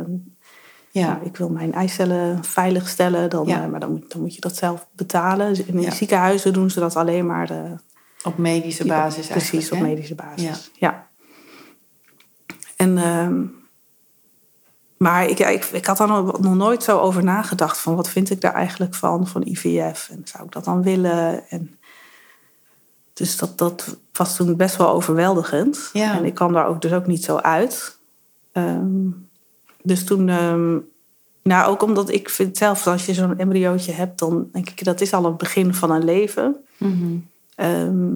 [0.94, 3.64] Ja, nou, ik wil mijn eicellen veilig stellen, dan, Ja.
[3.64, 5.48] eh, maar dan moet, dan moet je dat zelf betalen.
[5.48, 5.92] Dus in Ja.
[5.92, 7.76] ziekenhuizen doen ze dat alleen maar de,
[8.24, 9.94] op medische basis Precies, eigenlijk, op hè?
[9.94, 10.72] medische basis.
[10.74, 11.08] Ja.
[12.76, 13.44] En, ehm,
[15.02, 18.42] maar ik, ik, ik had daar nog, nooit zo over nagedacht van wat vind ik
[18.42, 20.10] daar eigenlijk van, van IVF.
[20.10, 21.50] En zou ik dat dan willen?
[21.50, 21.80] En,
[23.14, 25.90] dus dat, dat was toen best wel overweldigend.
[25.94, 26.18] Ja.
[26.18, 27.98] En ik kwam daar ook dus ook niet zo uit.
[28.52, 29.10] Ehm,
[29.84, 30.78] dus toen, ehm,
[31.44, 35.02] nou ook omdat ik vind zelf, als je zo'n embryootje hebt, dan denk ik dat
[35.02, 36.56] is al het begin van een leven.
[36.78, 37.18] Mhm.
[37.56, 38.10] Ehm,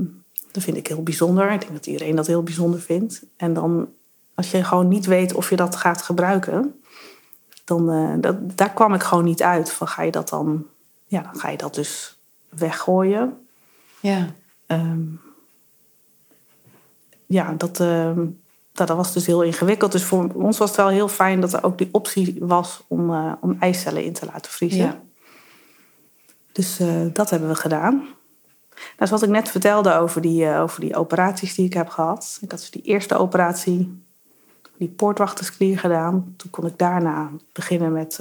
[0.52, 1.52] dat vind ik heel bijzonder.
[1.52, 3.26] Ik denk dat iedereen dat heel bijzonder vindt.
[3.38, 3.88] En dan,
[4.36, 6.82] als je gewoon niet weet of je dat gaat gebruiken,
[7.64, 9.72] dan eh, dat, daar kwam ik gewoon niet uit.
[9.72, 10.66] Van ga je dat dan,
[11.06, 12.18] ja, dan ga je dat dus
[12.50, 13.48] weggooien.
[14.00, 14.28] Ja,
[14.68, 15.02] Ehm,
[17.26, 18.26] ja, dat, ehm,
[18.72, 19.92] dat, dat was dus heel ingewikkeld.
[19.92, 23.14] Dus voor ons was het wel heel fijn dat er ook die optie was om,
[23.14, 24.80] eh, om eicellen in te laten vriezen.
[24.86, 25.04] ja.
[26.52, 27.94] Dus eh, dat hebben we gedaan.
[28.98, 32.38] Nou, zoals ik net vertelde over die, over die operaties die ik heb gehad.
[32.42, 34.04] Ik had dus die eerste operatie,
[34.78, 36.34] die poortwachtersklier gedaan.
[36.38, 38.20] Toen kon ik daarna beginnen met...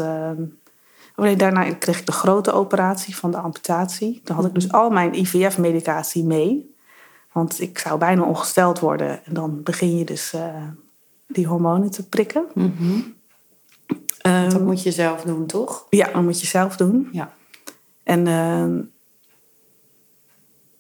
[1.17, 4.21] nee, daarna kreeg ik de grote operatie van de amputatie.
[4.25, 6.75] Dan had ik dus al mijn IVF-medicatie mee.
[7.35, 9.25] Want ik zou bijna ongesteld worden.
[9.25, 10.67] En dan begin je dus eh,
[11.27, 12.45] die hormonen te prikken.
[12.55, 13.01] Mhm.
[14.19, 15.87] Ehm, Dat moet je zelf doen, toch?
[15.91, 17.09] ja, dat moet je zelf doen.
[17.13, 17.33] Ja.
[18.03, 18.81] En, ehm,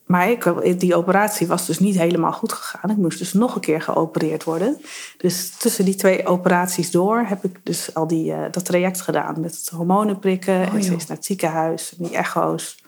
[0.05, 2.91] maar ik, die operatie was dus niet helemaal goed gegaan.
[2.91, 4.81] Ik moest dus nog een keer geopereerd worden.
[5.17, 9.41] Dus tussen die twee operaties door heb ik dus al die, eh, dat traject gedaan.
[9.41, 11.97] Met het hormonen prikken Oh, en steeds naar het ziekenhuis.
[11.99, 12.83] En die echo's.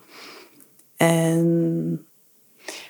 [0.96, 2.06] En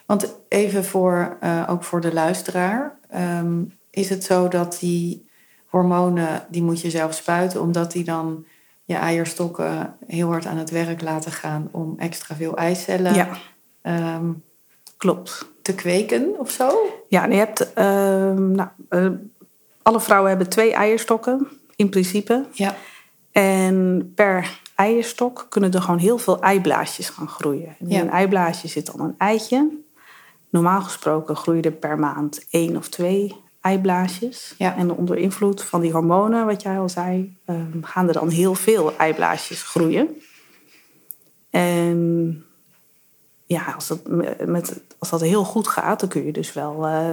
[0.07, 2.99] Want even voor, eh, ook voor de luisteraar.
[3.09, 5.29] ehm, is het zo dat die
[5.67, 7.61] hormonen, die moet je zelf spuiten...
[7.61, 8.45] omdat die dan
[8.85, 11.69] je eierstokken heel hard aan het werk laten gaan...
[11.71, 13.29] om extra veel eicellen ja,
[13.87, 14.33] ehm,
[14.97, 15.55] klopt.
[15.63, 16.71] te kweken of zo?
[17.09, 17.73] Ja, en je hebt...
[17.73, 19.09] ehm, nou, eh,
[19.83, 22.45] alle vrouwen hebben twee eierstokken, in principe.
[22.53, 22.75] Ja.
[23.33, 27.67] En per eierstok kunnen er gewoon heel veel eiblaasjes gaan groeien.
[27.69, 28.01] En in Ja.
[28.01, 29.71] een eiblaasje zit dan een eitje.
[30.51, 34.55] Normaal gesproken groeien er per maand één of twee eiblaasjes.
[34.59, 34.77] Ja.
[34.77, 38.55] En onder invloed van die hormonen, wat jij al zei, ehm, gaan er dan heel
[38.55, 40.09] veel eiblaasjes groeien.
[41.51, 42.45] En
[43.47, 44.01] ja, als dat,
[44.47, 47.11] met, als dat heel goed gaat, dan kun je dus wel eh,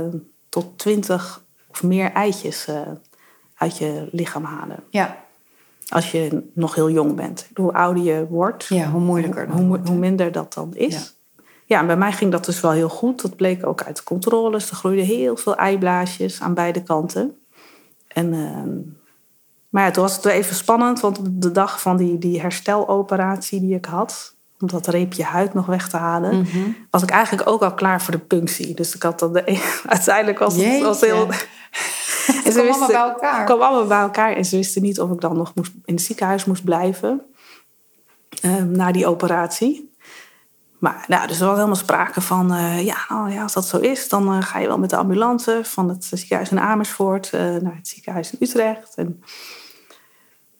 [0.49, 2.81] tot twintig of meer eitjes eh,
[3.55, 4.83] uit je lichaam halen.
[4.89, 5.21] Ja.
[5.87, 7.47] Als je nog heel jong bent.
[7.55, 10.93] Hoe ouder je wordt, ja, hoe moeilijker hoe, hoe minder dat dan is.
[10.93, 11.43] Ja.
[11.65, 11.79] Ja.
[11.79, 13.21] en bij mij ging dat dus wel heel goed.
[13.21, 14.69] Dat bleek ook uit de controles.
[14.69, 17.37] Er groeiden heel veel eiblaasjes aan beide kanten.
[18.07, 18.77] En, ehm,
[19.69, 20.99] maar ja, toen was het wel even spannend.
[20.99, 24.32] Want de dag van die, die hersteloperatie die ik had...
[24.63, 26.39] om dat reepje huid nog weg te halen...
[26.39, 26.69] Mhm.
[26.89, 28.75] was ik eigenlijk ook al klaar voor de punctie.
[28.75, 31.27] Dus ik had dan de, uiteindelijk was het was heel...
[31.27, 31.37] En
[32.43, 33.37] Het kwam allemaal bij elkaar.
[33.37, 34.35] Het kwam allemaal bij elkaar.
[34.35, 37.21] En ze wisten niet of ik dan nog moest, in het ziekenhuis moest blijven.
[38.41, 39.91] ehm, na die operatie.
[40.79, 43.77] Maar nou, dus er was helemaal sprake van, eh, ja, nou, ja, als dat zo
[43.77, 47.39] is, dan eh, ga je wel met de ambulance van het ziekenhuis in Amersfoort eh,
[47.39, 48.95] naar het ziekenhuis in Utrecht.
[48.95, 49.23] En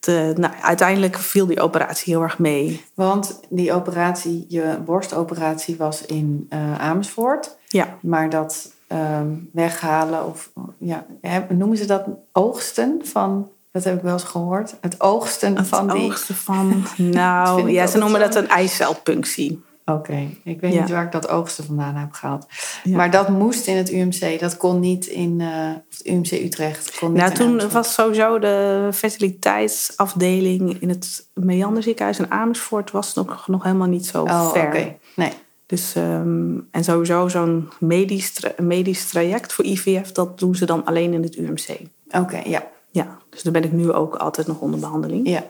[0.06, 2.84] de, nou, uiteindelijk viel die operatie heel erg mee.
[2.94, 7.58] Want die operatie, je borstoperatie was in eh, Amersfoort.
[7.68, 11.06] Ja, Maar dat ehm, weghalen of ja,
[11.50, 15.88] noemen ze dat oogsten van, dat heb ik wel eens gehoord, het oogsten het van
[15.88, 16.04] die.
[16.04, 19.63] oogsten van, vind nou, ja, ze noemen dat een eicelpunctie.
[19.86, 20.82] Oké, ik weet Ja.
[20.82, 22.46] niet waar ik dat oogsten vandaan heb gehaald.
[22.84, 22.96] Ja.
[22.98, 25.48] Maar dat moest in het UMC, dat kon niet in eh,
[25.89, 26.98] het UMC Utrecht.
[27.00, 27.74] Kon niet Nou, toen Amersfoort.
[27.74, 34.06] was sowieso de fertiliteitsafdeling in het Meander ziekenhuis in Amersfoort was nog, nog helemaal niet
[34.06, 34.60] zo Oh, oké.
[34.60, 34.96] ver.
[35.15, 35.32] Nee.
[35.65, 40.86] Dus, ehm, en sowieso zo'n medisch, tra- medisch traject voor IVF, dat doen ze dan
[40.86, 41.80] alleen in het UMC.
[42.12, 42.63] Oké, ja.
[42.91, 45.28] Ja, dus daar ben ik nu ook altijd nog onder behandeling.
[45.30, 45.43] ja.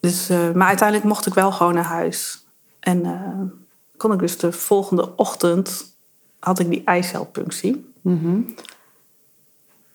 [0.00, 2.44] Dus, eh, maar uiteindelijk mocht ik wel gewoon naar huis.
[2.80, 3.40] En eh,
[3.96, 5.94] kon ik dus de volgende ochtend,
[6.38, 7.92] had ik die eicelpunctie.
[8.00, 8.40] Mhm.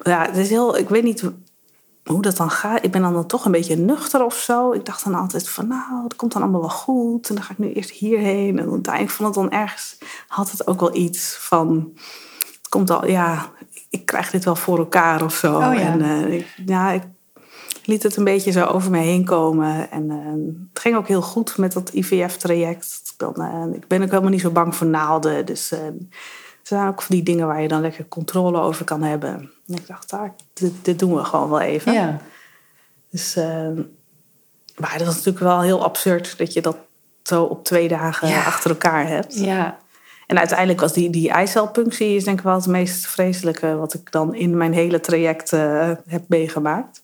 [0.04, 1.32] Ja, het is heel, ik weet niet
[2.06, 2.84] hoe dat dan gaat.
[2.84, 4.72] Ik ben dan toch een beetje nuchter of zo.
[4.72, 7.30] Ik dacht dan altijd van, nou, het komt dan allemaal wel goed.
[7.30, 8.60] En dan ga ik nu eerst hierheen.
[8.60, 11.94] En uiteindelijk vond het dan ergens, had het ook wel iets van,
[12.58, 13.52] het komt al, ja,
[13.90, 15.56] ik krijg dit wel voor elkaar of zo.
[15.56, 15.80] Oh ja.
[15.80, 17.04] En eh, ik, ja, ik
[17.86, 19.92] liet het een beetje zo over me heen komen.
[19.92, 20.18] En eh,
[20.74, 23.14] het ging ook heel goed met dat IVF-traject.
[23.18, 25.46] Eh, ik ben ook helemaal niet zo bang voor naalden.
[25.46, 25.94] Dus er
[26.64, 29.34] zijn ook van die dingen waar je dan lekker controle over kan hebben.
[29.68, 31.94] En ik dacht, ah, dit, dit doen we gewoon wel even.
[31.94, 32.20] ja.
[33.10, 33.70] Dus, eh,
[34.78, 36.78] maar dat is natuurlijk wel heel absurd dat je dat
[37.24, 38.44] zo op twee dagen Ja.
[38.44, 39.40] achter elkaar hebt.
[39.40, 39.78] Ja.
[40.28, 44.12] En uiteindelijk was die, die eicelpunctie is denk ik wel het meest vreselijke wat ik
[44.12, 47.04] dan in mijn hele traject eh, heb meegemaakt.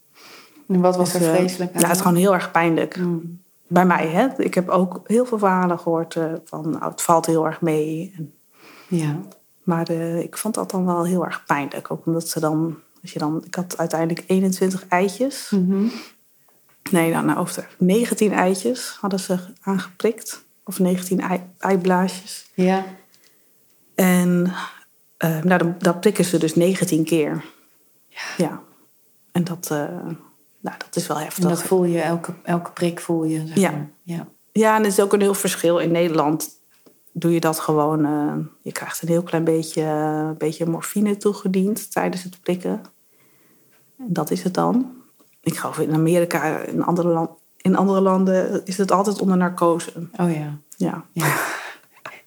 [0.71, 1.81] En wat was er Dus, eh, vreselijk aan?
[1.81, 2.97] Ja, het is gewoon heel erg pijnlijk.
[2.97, 3.41] Mm.
[3.67, 4.27] Bij mij, hè.
[4.37, 8.13] Ik heb ook heel veel verhalen gehoord eh, van nou, het valt heel erg mee.
[8.17, 8.33] En,
[8.87, 9.19] Ja.
[9.63, 11.91] maar eh, ik vond dat dan wel heel erg pijnlijk.
[11.91, 15.49] Ook omdat ze dan, als je dan, ik had uiteindelijk 21 eitjes.
[15.49, 15.85] Mhm.
[16.91, 17.67] Nee, nou, nou ik.
[17.77, 20.43] 19 eitjes hadden ze aangeprikt.
[20.63, 22.49] Of 19 ei, eiblaasjes.
[22.53, 22.85] Ja.
[23.95, 24.53] En
[25.17, 27.45] eh, nou, dan, dan prikken ze dus 19 keer.
[28.37, 28.61] Ja.
[29.31, 29.71] En dat,
[30.61, 31.43] nou, dat is wel heftig.
[31.43, 33.47] En dat voel je, elke, elke prik voel je.
[33.47, 33.71] Zeg Ja.
[33.71, 33.89] maar.
[34.03, 34.27] ja.
[34.51, 35.77] Ja, en er is ook een heel verschil.
[35.79, 36.49] In Nederland
[37.13, 38.05] doe je dat gewoon...
[38.05, 42.81] eh, je krijgt een heel klein beetje, beetje morfine toegediend tijdens het prikken.
[43.97, 44.91] En dat is het dan.
[45.41, 49.91] Ik geloof in Amerika, in andere, land, in andere landen is het altijd onder narcose.
[50.17, 50.57] Oh ja.
[50.77, 51.05] Ja.
[51.11, 51.35] ja.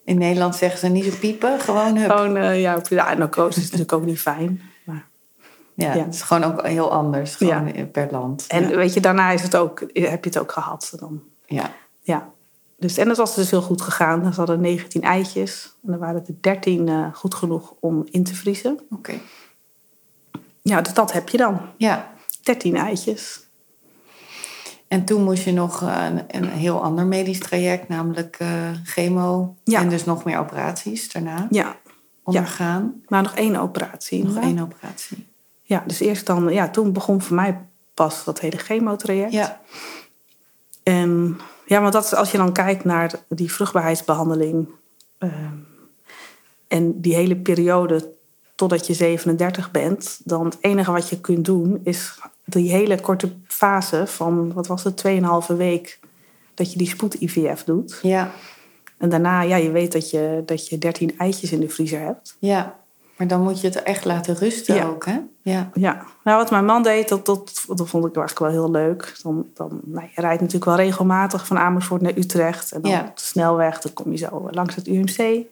[0.04, 2.10] In Nederland zeggen ze niet zo piepen, gewoon hup.
[2.10, 4.60] Gewoon, eh, ja, ja, narcose is natuurlijk ook niet fijn.
[5.74, 6.04] Ja, Ja.
[6.04, 8.44] het is gewoon ook heel anders, gewoon per land.
[8.48, 8.76] En ja.
[8.76, 10.92] weet je, daarna is het ook, heb je het ook gehad.
[10.98, 11.22] Dan.
[11.46, 11.70] ja.
[12.00, 12.32] Ja.
[12.78, 14.32] Dus, en dat was dus heel goed gegaan.
[14.32, 15.74] Ze hadden 19 eitjes.
[15.86, 18.78] En er waren er 13 eh, goed genoeg om in te vriezen.
[18.90, 19.12] Oké.
[20.62, 21.60] Ja, dus dat heb je dan.
[21.76, 22.12] Ja.
[22.42, 23.42] 13 eitjes.
[24.88, 28.48] En toen moest je nog eh, een, een heel ander medisch traject, namelijk eh,
[28.84, 29.54] chemo.
[29.64, 29.80] Ja.
[29.80, 31.76] En dus nog meer operaties daarna Ja,
[32.22, 33.02] ondergaan.
[33.08, 34.24] maar nog één operatie.
[34.24, 35.26] Nog één operatie.
[35.74, 39.32] Ja, dus eerst dan, ja, toen begon voor mij pas dat hele chemotraject.
[39.32, 39.60] Ja.
[40.82, 44.68] En ja, want dat is als je dan kijkt naar die vruchtbaarheidsbehandeling.
[45.18, 45.54] ehm,
[46.68, 48.12] en die hele periode
[48.54, 53.32] totdat je 37 bent, dan het enige wat je kunt doen is die hele korte
[53.46, 55.98] fase van, wat was het, 2,5 week
[56.54, 57.98] dat je die spoed-IVF doet.
[58.02, 58.32] Ja.
[58.98, 62.36] En daarna, ja, je weet dat je, dat je 13 eitjes in de vriezer hebt.
[62.38, 62.83] Ja.
[63.16, 64.84] Maar dan moet je het echt laten rusten Ja.
[64.84, 65.20] ook, hè?
[65.42, 65.70] Ja.
[65.74, 69.18] Ja, nou wat mijn man deed, dat, dat, dat vond ik eigenlijk wel heel leuk.
[69.22, 72.72] Dan, dan, nou, je rijdt natuurlijk wel regelmatig van Amersfoort naar Utrecht.
[72.72, 73.00] En dan Ja.
[73.00, 75.16] op de snelweg, dan kom je zo langs het UMC.
[75.16, 75.44] Dan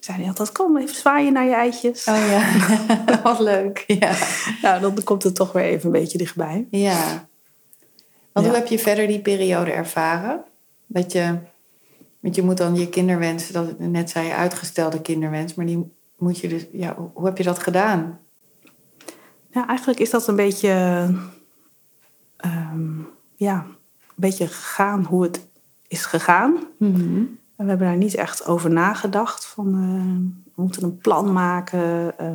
[0.00, 2.04] zei hij altijd, kom even zwaaien naar je eitjes.
[2.08, 2.42] Oh ja.
[3.22, 3.84] Wat leuk.
[3.86, 4.12] Ja.
[4.62, 6.66] Nou, dan komt het toch weer even een beetje dichtbij.
[6.70, 7.26] Ja.
[8.32, 8.52] Want Ja.
[8.52, 10.42] hoe heb je verder die periode ervaren?
[10.86, 11.34] Dat je,
[12.20, 16.38] want je moet dan je kinderwens, dat net zei je uitgestelde kinderwens, maar die moet
[16.38, 18.18] je dus, ja, hoe- heb je dat gedaan?
[19.50, 20.70] Ja, eigenlijk is dat een beetje,
[22.36, 22.98] ehm,
[23.36, 23.54] ja,
[24.08, 25.46] een beetje gegaan hoe het
[25.88, 26.56] is gegaan.
[27.56, 29.46] En we hebben daar niet echt over nagedacht.
[29.46, 32.18] Van, eh, we moeten een plan maken.
[32.18, 32.28] eh.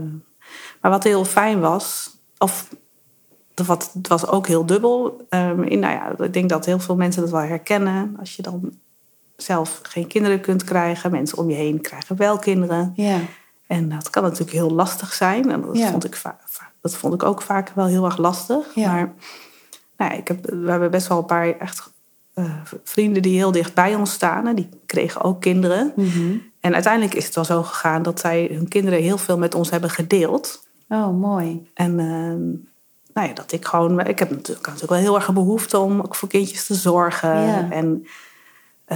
[0.81, 2.75] Maar wat heel fijn was, of
[3.65, 5.25] wat, het was ook heel dubbel.
[5.29, 8.15] ehm, in, nou ja, ik denk dat heel veel mensen dat wel herkennen.
[8.19, 8.71] Als je dan
[9.35, 12.93] zelf geen kinderen kunt krijgen, mensen om je heen krijgen wel kinderen.
[12.95, 13.19] Ja.
[13.71, 15.51] En dat kan natuurlijk heel lastig zijn.
[15.51, 15.89] En dat, Ja.
[15.89, 16.21] vond, ik
[16.81, 18.75] dat vond ik ook vaak wel heel erg lastig.
[18.75, 18.93] Ja.
[18.93, 19.13] Maar
[19.97, 21.91] nou ik heb, we hebben best wel een paar echt
[22.33, 22.45] eh,
[22.83, 24.47] vrienden die heel dicht bij ons staan.
[24.47, 25.93] En die kregen ook kinderen.
[25.95, 26.37] Mhm.
[26.59, 29.69] En uiteindelijk is het wel zo gegaan dat zij hun kinderen heel veel met ons
[29.69, 30.67] hebben gedeeld.
[30.89, 31.69] Oh, mooi.
[31.73, 32.47] En ehm,
[33.13, 33.99] nou ja, dat ik gewoon...
[33.99, 37.41] Ik heb natuurlijk, natuurlijk wel heel erg een behoefte om ook voor kindjes te zorgen.
[37.45, 37.71] Ja.
[37.71, 38.05] En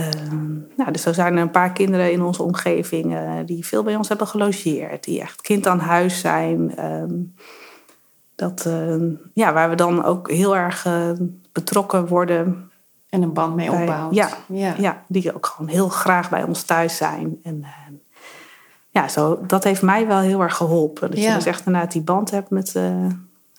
[0.04, 3.16] ehm, nou, dus zo zijn er een paar kinderen in onze omgeving...
[3.16, 5.04] eh, die veel bij ons hebben gelogeerd.
[5.04, 6.76] Die echt kind aan huis zijn.
[6.78, 7.14] Ehm,
[8.36, 11.12] dat, ehm, ja, waar we dan ook heel erg eh,
[11.52, 12.70] betrokken worden
[13.10, 14.16] En een band mee opbouwt.
[14.16, 14.30] ja.
[14.48, 14.74] ja.
[14.78, 17.40] ja, die ook gewoon heel graag bij ons thuis zijn.
[17.44, 17.70] En eh,
[18.90, 21.10] ja, zo, dat heeft mij wel heel erg geholpen.
[21.12, 21.30] Dat Ja.
[21.30, 23.06] je dus echt inderdaad die band hebt met, eh,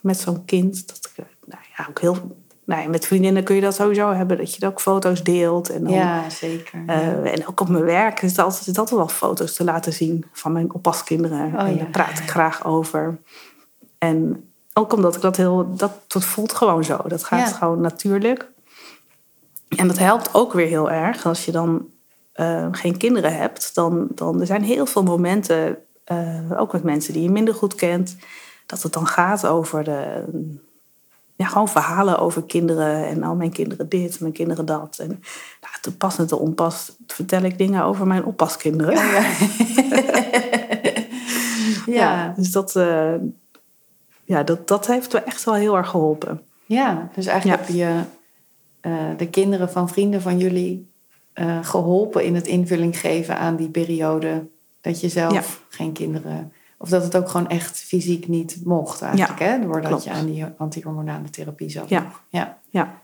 [0.00, 0.86] met zo'n kind.
[0.88, 4.36] Dat, ik, eh, nou ja, ook heel, nou met vriendinnen kun je dat sowieso hebben.
[4.36, 5.70] Dat je ook foto's deelt.
[5.70, 6.82] En, dan, Ja, zeker.
[6.86, 9.92] eh, en ook op mijn werk is het altijd, is altijd wel foto's te laten
[9.92, 11.54] zien van mijn oppaskinderen.
[11.54, 11.78] Oh, en ja.
[11.78, 13.18] daar praat ik graag over.
[13.98, 17.00] En ook omdat ik dat heel, dat, dat voelt gewoon zo.
[17.06, 18.50] Dat gaat gewoon natuurlijk.
[19.68, 21.86] En dat helpt ook weer heel erg als je dan
[22.32, 23.74] eh, geen kinderen hebt.
[23.74, 27.74] Dan, dan er zijn heel veel momenten, eh, ook met mensen die je minder goed
[27.74, 28.16] kent,
[28.66, 30.24] dat het dan gaat over de,
[31.36, 33.06] ja, gewoon verhalen over kinderen.
[33.06, 34.96] En al mijn kinderen dit, mijn kinderen dat.
[34.98, 35.08] En
[35.60, 38.94] nou, te pas en te onpas vertel ik dingen over mijn oppaskinderen.
[41.86, 41.94] ja.
[41.94, 42.32] ja.
[42.36, 43.14] Dus dat, eh,
[44.24, 46.42] ja, dat, dat heeft me echt wel heel erg geholpen.
[46.66, 48.00] Ja, dus eigenlijk heb je
[48.80, 50.90] eh, de kinderen van vrienden van jullie
[51.32, 54.46] eh, geholpen in het invulling geven aan die periode
[54.80, 56.52] dat je zelf geen kinderen.
[56.78, 59.60] Of dat het ook gewoon echt fysiek niet mocht eigenlijk, hè?
[59.60, 60.04] Doordat klopt.
[60.04, 61.88] je aan die antihormonale therapie zat.
[61.88, 62.12] Ja.
[62.28, 62.58] ja.
[62.70, 62.98] Ja,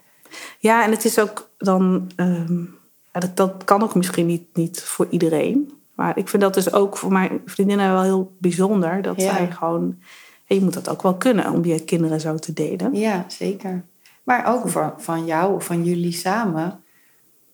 [0.58, 2.10] ja en het is ook dan.
[2.16, 2.64] ehm,
[3.12, 5.72] dat, dat kan ook misschien niet, niet voor iedereen.
[5.94, 9.02] Maar ik vind dat dus ook voor mijn vriendinnen wel heel bijzonder.
[9.02, 9.34] Dat Ja.
[9.34, 9.98] zij gewoon.
[10.46, 12.94] je moet dat ook wel kunnen om je kinderen zo te delen.
[12.94, 13.84] Ja, zeker.
[14.22, 16.80] Maar ook van, van jou of van jullie samen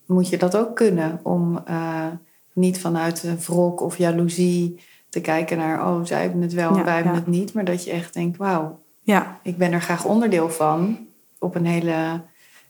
[0.07, 1.21] moet je dat ook kunnen.
[1.23, 2.07] Om eh,
[2.53, 5.87] niet vanuit een wrok of jaloezie te kijken naar...
[5.87, 7.19] oh, zij hebben het wel en Ja, wij hebben ja.
[7.19, 7.53] het niet.
[7.53, 11.07] Maar dat je echt denkt, wauw, Ja, ik ben er graag onderdeel van.
[11.39, 12.21] Op een hele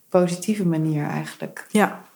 [0.09, 1.67] positieve manier eigenlijk.
[1.71, 2.07] ja.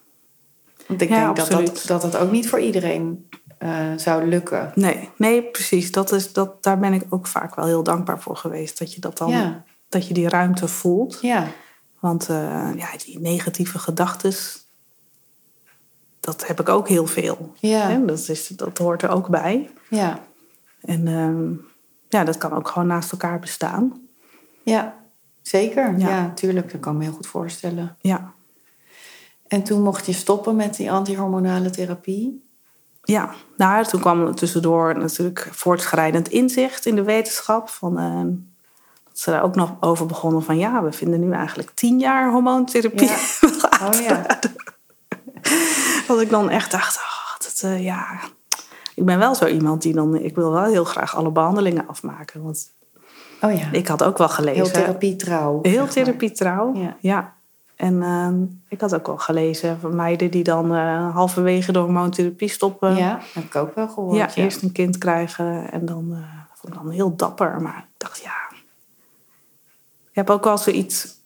[0.87, 4.73] Want ik Ja, denk dat dat, dat dat ook niet voor iedereen eh, zou lukken.
[4.75, 5.93] Nee, nee, precies.
[5.93, 8.79] Dat is, dat, daar ben ik ook vaak wel heel dankbaar voor geweest.
[8.79, 11.19] Dat je, dat dan, dat je die ruimte voelt.
[11.21, 11.47] ja,
[12.01, 14.33] Want eh, ja, die negatieve gedachten,
[16.21, 17.53] dat heb ik ook heel veel.
[17.59, 18.05] ja, Hè?
[18.05, 19.71] Dat, is, dat hoort er ook bij.
[19.97, 20.19] Ja,
[20.81, 21.53] En ehm,
[22.09, 24.01] ja, dat kan ook gewoon naast elkaar bestaan.
[24.63, 25.01] ja.
[25.43, 26.09] Zeker, ja.
[26.09, 26.33] Ja.
[26.35, 26.73] tuurlijk.
[26.73, 27.97] Dat kan ik me heel goed voorstellen.
[28.01, 28.33] Ja,
[29.49, 32.45] En toen mocht je stoppen met die antihormonale therapie.
[33.03, 33.35] ja.
[33.57, 37.69] Nou, toen kwam er tussendoor natuurlijk voortschrijdend inzicht in de wetenschap.
[37.69, 38.21] Van, eh,
[39.05, 40.59] dat ze daar ook nog over begonnen van...
[40.59, 43.09] ja, we vinden nu eigenlijk tien jaar hormoontherapie.
[43.09, 43.17] Ja.
[43.89, 44.27] Oh ja.
[46.09, 48.21] Dat ik dan echt dacht, oh, dat, eh, ja...
[48.95, 50.15] Ik ben wel zo iemand die dan...
[50.15, 52.43] Ik wil wel heel graag alle behandelingen afmaken.
[52.43, 52.71] Want
[53.43, 53.73] Oh ja.
[53.73, 54.63] ik had ook wel gelezen...
[54.63, 55.59] Heel therapietrouw.
[55.63, 56.97] Heel therapietrouw, Ja.
[57.01, 57.35] ja.
[57.77, 62.49] En ehm, ik had ook wel gelezen van meiden die dan eh, halverwege de hormoontherapie
[62.49, 62.97] stoppen.
[62.97, 64.17] Ja, heb ik ook wel gehoord.
[64.17, 66.19] Ja, eerst een kind krijgen en dan uh,
[66.55, 67.63] vond ik dan heel dapper.
[67.63, 68.57] Maar ik dacht, ja.
[70.11, 71.17] Ik heb ook wel zoiets,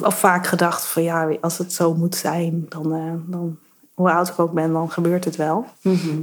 [0.00, 3.58] al vaak gedacht van ja, als het zo moet zijn, dan, dan
[3.94, 5.66] hoe oud ik ook ben, dan gebeurt het wel.
[5.82, 6.20] Mhm.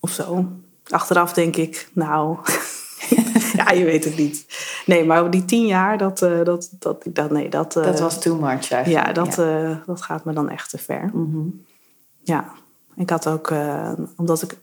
[0.00, 0.46] Of zo.
[0.90, 2.36] Achteraf denk ik, nou,
[3.56, 4.46] ja, je weet het niet.
[4.86, 7.76] Nee, maar die tien jaar, dat, uh, dat, dat, dat, nee, dat...
[7.76, 9.06] Uh, dat was too much eigenlijk.
[9.06, 9.62] Ja, dat, ja.
[9.62, 11.10] Uh, dat gaat me dan echt te ver.
[11.12, 11.64] Mm-hmm.
[12.22, 12.52] Ja,
[12.96, 13.52] ik had ook,
[14.16, 14.58] omdat ik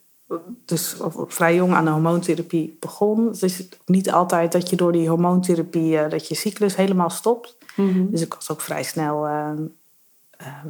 [0.66, 0.96] dus
[1.28, 3.28] vrij jong aan de hormoontherapie begon.
[3.28, 7.58] Het is niet altijd dat je door die hormoontherapie, dat je cyclus helemaal stopt.
[7.76, 8.12] Mm-hmm.
[8.12, 9.28] Dus ik was ook vrij snel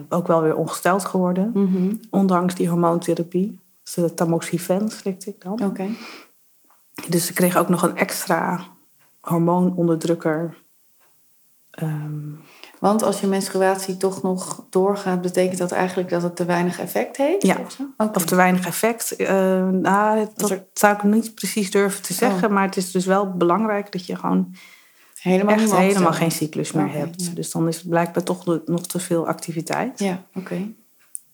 [0.10, 1.52] ook wel weer ongesteld geworden.
[1.54, 2.00] Mm-hmm.
[2.10, 3.60] Ondanks die hormoontherapie.
[3.86, 5.54] Dus de tamoxifen slikte ik dan.
[5.54, 5.64] Oké.
[5.64, 5.96] Okay.
[7.10, 8.66] Dus ik kreeg ook nog een extra
[9.20, 10.64] hormoononderdrukker.
[11.82, 12.40] Um,
[12.80, 17.18] Want als je menstruatie toch nog doorgaat, betekent dat eigenlijk dat het te weinig effect
[17.18, 17.44] heeft?
[17.44, 18.14] Ja, of, okay.
[18.14, 19.20] of te weinig effect.
[19.20, 19.28] Uh,
[19.70, 20.66] nou, dat er...
[20.74, 22.48] zou ik niet precies durven te zeggen.
[22.48, 22.54] Oh.
[22.54, 24.56] Maar het is dus wel belangrijk dat je gewoon
[25.22, 27.26] helemaal, echt helemaal, geen cyclus meer okay, hebt.
[27.26, 27.32] Ja.
[27.34, 30.00] Dus dan is het blijkbaar toch nog te veel activiteit.
[30.00, 30.40] Ja, oké.
[30.40, 30.76] Okay.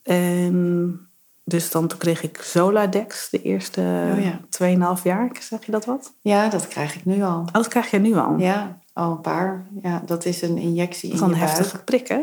[0.03, 1.09] En
[1.43, 3.82] dus dan kreeg ik Zoladex de eerste
[4.17, 4.97] oh, ja.
[4.97, 5.32] 2,5 jaar.
[5.39, 6.13] Zeg je dat wat?
[6.21, 7.39] Ja, dat krijg ik nu al.
[7.39, 8.38] Oh, dat krijg je nu al?
[8.38, 9.65] Ja, al een paar.
[9.82, 11.86] Ja, dat is een injectie dat in is een heftige buik.
[11.86, 12.19] prik, hè?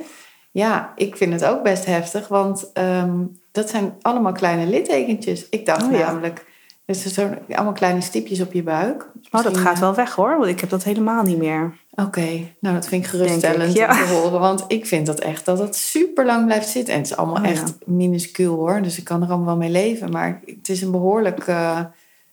[0.51, 5.49] Ja, ik vind het ook best heftig, want um, dat zijn allemaal kleine littekentjes.
[5.49, 6.07] Ik dacht oh, ja.
[6.07, 6.47] namelijk,
[6.85, 9.11] het zijn allemaal kleine stipjes op je buik.
[9.31, 11.77] Oh, dat gaat wel weg hoor, want ik heb dat helemaal niet meer.
[12.07, 12.29] Oké,
[12.61, 13.91] nou dat vind ik geruststellend ik, ja.
[13.91, 14.41] om te horen.
[14.41, 16.95] Want ik vind dat echt dat het super lang blijft zitten.
[16.95, 17.51] En het is allemaal Oh, ja.
[17.51, 18.83] echt minuscuul hoor.
[18.83, 20.11] Dus ik kan er allemaal wel mee leven.
[20.11, 21.81] Maar het is een behoorlijk eh,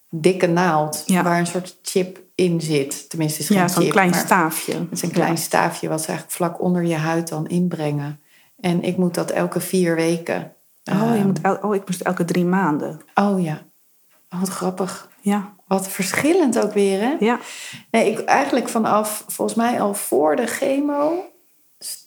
[0.10, 1.04] dikke naald.
[1.06, 1.24] Ja.
[1.24, 3.10] Waar een soort chip in zit.
[3.10, 4.74] Tenminste, het is Ja, geen zo'n chip, klein staafje.
[4.74, 8.20] Het is een klein staafje wat ze eigenlijk vlak onder je huid dan inbrengen.
[8.60, 10.52] En ik moet dat elke vier weken.
[10.92, 13.02] Oh, je Ehm, moet el- oh, ik moest elke drie maanden.
[13.16, 13.64] oh ja,
[14.30, 15.10] Oh, wat grappig.
[15.26, 17.16] Ja, Wat verschillend ook weer, hè?
[17.20, 17.40] ja.
[17.92, 21.24] Nee, ik eigenlijk vanaf, volgens mij al voor de chemo,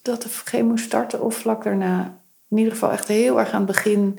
[0.02, 2.20] dat de chemo startte of vlak daarna.
[2.48, 4.18] In ieder geval echt heel erg aan het begin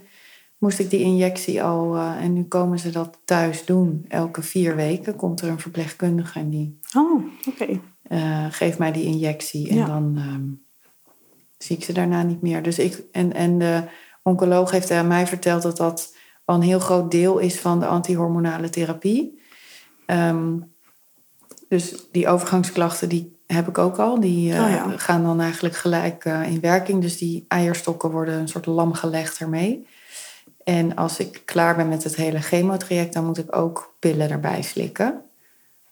[0.57, 1.95] moest ik die injectie al.
[1.95, 4.05] eh, en nu komen ze dat thuis doen.
[4.07, 7.23] Elke vier weken komt er een verpleegkundige en die Oh,
[8.03, 9.69] eh, geeft mij die injectie.
[9.69, 9.85] En Ja.
[9.85, 10.47] dan ehm,
[11.57, 12.63] zie ik ze daarna niet meer.
[12.63, 13.83] Dus ik, en, en de
[14.23, 16.15] oncoloog heeft aan mij verteld dat dat
[16.49, 19.39] al een heel groot deel is van de antihormonale therapie.
[20.05, 20.57] Ehm,
[21.67, 24.19] dus die overgangsklachten die heb ik ook al.
[24.19, 24.97] Die eh, Oh ja.
[24.97, 27.01] gaan dan eigenlijk gelijk eh, in werking.
[27.01, 29.87] Dus die eierstokken worden een soort lam gelegd ermee.
[30.63, 34.61] En als ik klaar ben met het hele chemotraject, dan moet ik ook pillen erbij
[34.61, 35.21] slikken.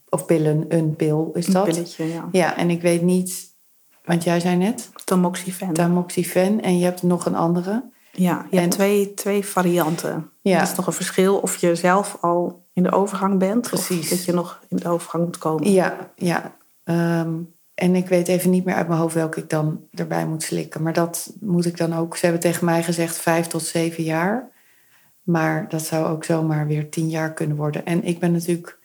[0.09, 1.63] Of pillen, een pil is Een dat.
[1.65, 2.27] pilletje, ja.
[2.31, 3.53] Ja, en ik weet niet,
[4.05, 5.73] want jij zei net Tamoxifen.
[5.73, 7.83] tamoxifen en je hebt nog een andere.
[8.19, 10.29] Ja, En- hebt twee, twee varianten.
[10.41, 10.57] Ja.
[10.57, 13.61] Er is nog een verschil of je zelf al in de overgang bent.
[13.61, 13.99] Precies.
[14.03, 15.71] Of dat je nog in de overgang moet komen.
[15.71, 16.55] Ja, ja.
[16.83, 17.33] Ehm,
[17.73, 20.83] en ik weet even niet meer uit mijn hoofd welke ik dan erbij moet slikken.
[20.83, 22.17] Maar dat moet ik dan ook.
[22.17, 24.49] Ze hebben tegen mij gezegd vijf tot zeven jaar.
[25.23, 27.85] Maar dat zou ook zomaar weer tien jaar kunnen worden.
[27.85, 28.79] En ik ben natuurlijk,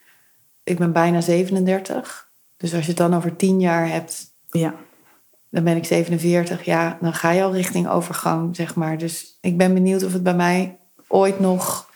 [0.65, 2.31] ik ben bijna 37.
[2.57, 4.75] Dus als je het dan over tien jaar hebt, Ja.
[5.53, 6.65] Dan ben ik 47.
[6.65, 8.99] Ja, dan ga je al richting overgang, zeg maar.
[8.99, 11.91] Dus ik ben benieuwd of het bij mij ooit nog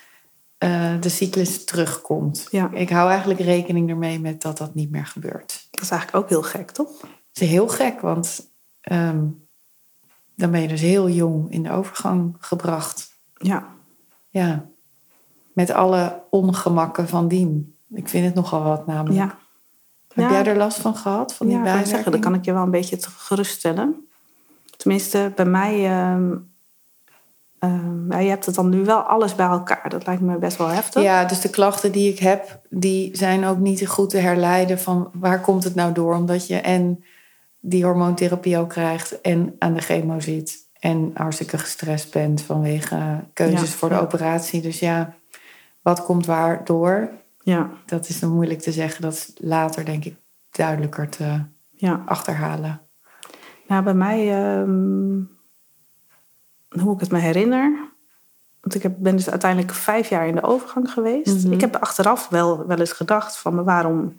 [0.58, 2.46] eh, de cyclus terugkomt.
[2.50, 2.70] Ja.
[2.72, 5.66] Ik hou eigenlijk rekening ermee met dat dat niet meer gebeurt.
[5.70, 7.00] Dat is eigenlijk ook heel gek, toch?
[7.00, 9.24] Het is heel gek, want ehm,
[10.34, 13.08] dan ben je dus heel jong in de overgang gebracht.
[13.34, 13.74] Ja.
[14.28, 14.66] Ja,
[15.52, 17.76] met alle ongemakken van dien.
[17.90, 19.16] Ik vind het nogal wat namelijk.
[19.16, 19.38] Ja.
[20.22, 22.62] Heb jij er last van gehad, van die ja, zeggen, dan kan ik je wel
[22.62, 24.08] een beetje te- geruststellen.
[24.76, 25.84] Tenminste, bij mij...
[25.84, 26.32] ehm,
[27.58, 29.88] ehm, ja, je hebt het dan nu wel alles bij elkaar.
[29.88, 31.02] Dat lijkt me best wel heftig.
[31.02, 35.10] Ja, dus de klachten die ik heb, die zijn ook niet goed te herleiden van
[35.12, 36.14] waar komt het nou door?
[36.14, 37.04] Omdat je en
[37.60, 43.60] die hormoontherapie al krijgt en aan de chemo zit en hartstikke gestrest bent vanwege keuzes
[43.70, 44.60] Ja, voor de operatie.
[44.60, 45.14] Dus ja,
[45.82, 47.08] wat komt waar door?
[47.46, 47.70] Ja.
[47.84, 49.02] Dat is dan moeilijk te zeggen.
[49.02, 50.16] Dat is later denk ik
[50.50, 52.02] duidelijker te ja.
[52.06, 52.80] achterhalen.
[53.66, 55.20] Nou, bij mij, ehm,
[56.80, 57.78] hoe ik het me herinner.
[58.60, 61.44] Want ik heb, ben dus uiteindelijk vijf jaar in de overgang geweest.
[61.44, 61.52] Mhm.
[61.52, 64.16] Ik heb achteraf wel, wel eens gedacht van, maar waarom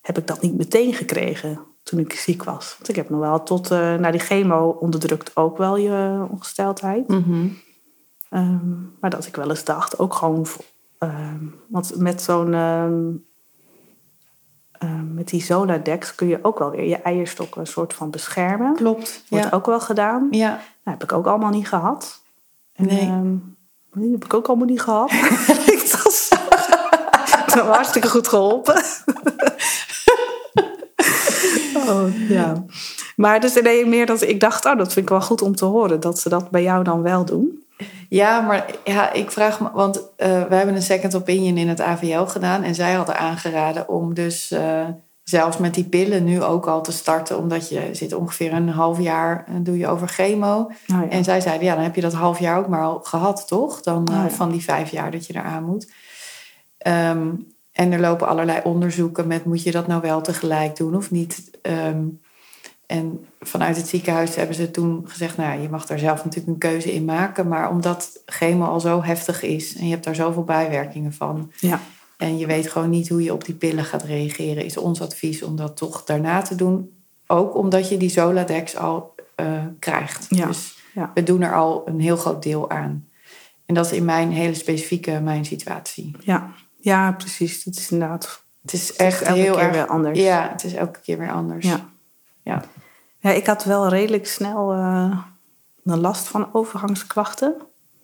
[0.00, 2.74] heb ik dat niet meteen gekregen toen ik ziek was?
[2.76, 7.06] Want ik heb nog wel tot eh naar die chemo onderdrukt ook wel je ongesteldheid.
[8.28, 10.46] Ehm, maar dat ik wel eens dacht, ook gewoon...
[11.00, 12.54] ehm, want met zo'n...
[12.54, 13.02] ehm,
[14.72, 18.74] ehm, met die Zoladex kun je ook wel weer je eierstokken een soort van beschermen.
[18.74, 19.24] Klopt.
[19.28, 19.50] Wordt Ja.
[19.56, 20.28] ook wel gedaan.
[20.30, 20.48] ja.
[20.84, 22.22] Nou, heb ik ook allemaal niet gehad.
[22.72, 23.40] En, Nee.
[23.92, 25.10] die heb ik ook allemaal niet gehad.
[25.56, 26.28] dat was
[27.46, 28.82] dat was hartstikke goed geholpen.
[31.88, 32.64] oh, ja.
[33.16, 35.64] Maar dus nee, meer dat ik dacht, oh, dat vind ik wel goed om te
[35.64, 36.00] horen.
[36.00, 37.64] Dat ze dat bij jou dan wel doen.
[38.08, 41.80] Ja, maar ja, ik vraag me, want eh we hebben een second opinion in het
[41.80, 44.86] AVL gedaan en zij hadden aangeraden om dus eh,
[45.22, 49.00] zelfs met die pillen nu ook al te starten, omdat je zit ongeveer een half
[49.00, 50.56] jaar en doe je over chemo.
[50.58, 51.08] Oh, ja.
[51.08, 53.80] En zij zeiden, ja, dan heb je dat half jaar ook maar al gehad, toch?
[53.80, 54.30] Dan eh, Oh, ja.
[54.30, 55.92] van die vijf jaar dat je eraan moet.
[56.78, 57.28] Ehm,
[57.72, 61.50] en er lopen allerlei onderzoeken met, moet je dat nou wel tegelijk doen of niet?
[61.62, 62.04] Ehm,
[62.90, 66.52] en vanuit het ziekenhuis hebben ze toen gezegd, nou ja, je mag daar zelf natuurlijk
[66.52, 67.48] een keuze in maken.
[67.48, 71.52] Maar omdat chemo al zo heftig is en je hebt daar zoveel bijwerkingen van.
[71.58, 71.80] ja.
[72.16, 75.42] En je weet gewoon niet hoe je op die pillen gaat reageren, is ons advies
[75.42, 76.92] om dat toch daarna te doen.
[77.26, 79.46] Ook omdat je die Zoladex al eh,
[79.78, 80.26] krijgt.
[80.28, 81.10] Ja, Dus ja.
[81.14, 83.08] we doen er al een heel groot deel aan.
[83.66, 86.16] En dat is in mijn hele specifieke mijn situatie.
[86.20, 86.52] Ja.
[86.76, 87.64] ja, precies.
[87.64, 90.18] Dat is inderdaad Het is het is echt elke heel keer erg weer anders.
[90.18, 91.66] Ja, het is elke keer weer anders.
[91.66, 91.88] Ja.
[92.42, 92.64] Ja.
[93.20, 95.18] Ja, ik had wel redelijk snel eh,
[95.84, 97.54] een last van overgangsklachten.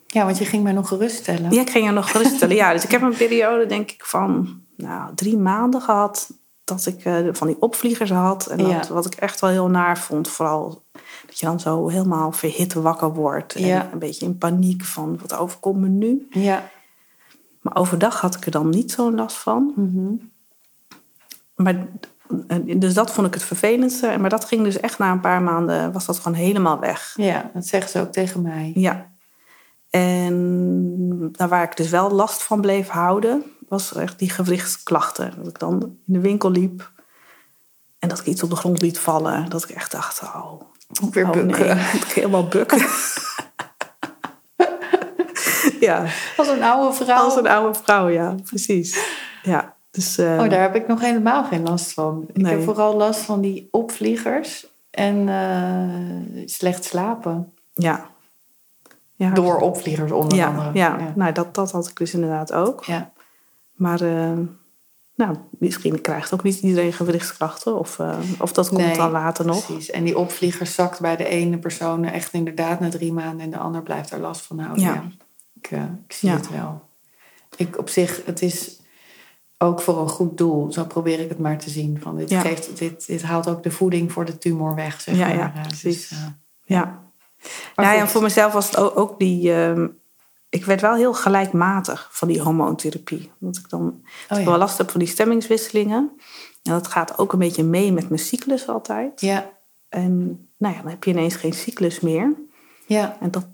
[0.06, 1.50] Ja, want je ging mij nog geruststellen.
[1.52, 2.56] Ja, ik ging er nog geruststellen.
[2.56, 6.30] ja, dus ik heb een periode, denk ik, van nou, drie maanden gehad.
[6.64, 8.46] Dat ik eh, van die opvliegers had.
[8.46, 8.94] En dat, Ja.
[8.94, 10.28] wat ik echt wel heel naar vond.
[10.28, 10.82] Vooral
[11.26, 13.54] dat je dan zo helemaal verhit wakker wordt.
[13.54, 13.88] En Ja.
[13.92, 16.26] een beetje in paniek van, wat overkomt me nu?
[16.30, 16.68] Ja.
[17.60, 19.72] Maar overdag had ik er dan niet zo'n last van.
[19.76, 20.12] Mhm.
[21.54, 21.86] Maar
[22.76, 24.16] dus dat vond ik het vervelendste.
[24.20, 27.14] Maar dat ging dus echt na een paar maanden, was dat gewoon helemaal weg.
[27.16, 28.72] Ja, dat zeggen ze ook tegen mij.
[28.74, 29.10] Ja.
[29.90, 35.32] En daar waar ik dus wel last van bleef houden, was echt die gewrichtsklachten.
[35.36, 36.90] Dat ik dan in de winkel liep
[37.98, 39.48] en dat ik iets op de grond liet vallen.
[39.48, 40.60] Dat ik echt dacht, oh,
[41.02, 41.66] Ook weer oh bukken.
[41.76, 42.78] nee, ik helemaal bukken.
[45.86, 46.04] ja,
[46.36, 47.24] Als een oude vrouw.
[47.24, 48.98] als een oude vrouw, ja, precies.
[49.42, 50.18] Ja, dus...
[50.18, 52.26] eh, Oh, daar heb ik nog helemaal geen last van.
[52.32, 57.52] Ik heb vooral last van die opvliegers en eh, slecht slapen.
[57.74, 58.14] ja.
[59.18, 60.70] Ja, Door opvliegers onder ja, andere.
[60.74, 60.98] ja.
[60.98, 61.12] ja.
[61.14, 62.84] Nou, dat, dat had ik dus inderdaad ook.
[62.84, 63.12] Ja.
[63.72, 64.38] Maar eh,
[65.14, 67.78] nou, misschien krijgt ook niet iedereen gewrichtsklachten.
[67.78, 67.98] Of,
[68.38, 69.66] of dat komt Nee, dan later nog.
[69.66, 69.90] Precies.
[69.90, 73.58] En die opvlieger zakt bij de ene persoon echt inderdaad na drie maanden en de
[73.58, 74.84] ander blijft er last van houden.
[74.84, 75.02] Ja.
[75.60, 75.70] Ik,
[76.06, 76.80] ik zie het wel.
[77.56, 78.75] Ik op zich, het is
[79.58, 80.72] ook voor een goed doel.
[80.72, 82.00] Zo probeer ik het maar te zien.
[82.00, 82.40] Van dit, Ja.
[82.40, 85.00] geeft, dit, dit haalt ook de voeding voor de tumor weg.
[85.00, 85.36] Zeg Ja, maar.
[85.36, 86.08] ja, Eh, precies.
[86.08, 86.26] dus, eh,
[86.64, 87.04] Ja.
[87.76, 88.00] Maar ja, goed.
[88.00, 89.52] en voor mezelf was het ook, ook die...
[89.54, 89.86] ehm,
[90.48, 93.30] ik werd wel heel gelijkmatig van die hormoontherapie.
[93.38, 94.44] Want ik dan oh, ja.
[94.44, 96.10] wel last heb van die stemmingswisselingen.
[96.62, 99.20] En dat gaat ook een beetje mee met mijn cyclus altijd.
[99.20, 99.50] ja,
[99.88, 100.18] En
[100.58, 102.34] nou ja, dan heb je ineens geen cyclus meer.
[102.86, 103.16] ja.
[103.20, 103.46] En dat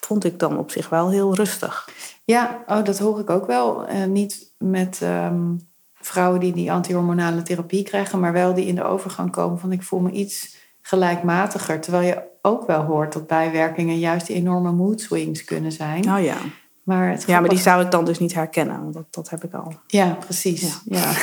[0.00, 1.88] vond ik dan op zich wel heel rustig.
[2.24, 3.86] Ja, oh, dat hoor ik ook wel.
[3.86, 5.54] Eh, niet met ehm,
[5.94, 9.82] vrouwen die die antihormonale therapie krijgen, maar wel die in de overgang komen van ik
[9.82, 11.80] voel me iets gelijkmatiger.
[11.80, 16.00] Terwijl je ook wel hoort dat bijwerkingen juist die enorme mood swings kunnen zijn.
[16.00, 16.36] Nou ja.
[16.82, 18.82] Maar het Ja, maar die zou ik dan dus niet herkennen.
[18.82, 19.74] Want dat, dat heb ik al.
[19.86, 20.80] Ja, precies.
[20.84, 20.98] Ja.
[20.98, 21.12] Ja.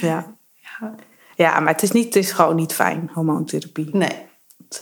[0.00, 0.34] Ja.
[1.36, 3.88] Ja, maar het is, niet, het is gewoon niet fijn, hormoontherapie.
[3.92, 4.26] Nee,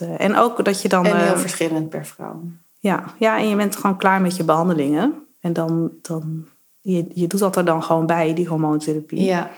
[0.01, 1.05] Eh, en ook dat je dan...
[1.05, 2.41] en heel eh, verschillend per vrouw.
[2.79, 5.13] ja, ja, en je bent gewoon klaar met je behandelingen.
[5.39, 5.91] En dan...
[6.01, 6.47] dan
[6.81, 9.23] je, je doet dat er dan gewoon bij, die hormoontherapie.
[9.23, 9.49] Ja,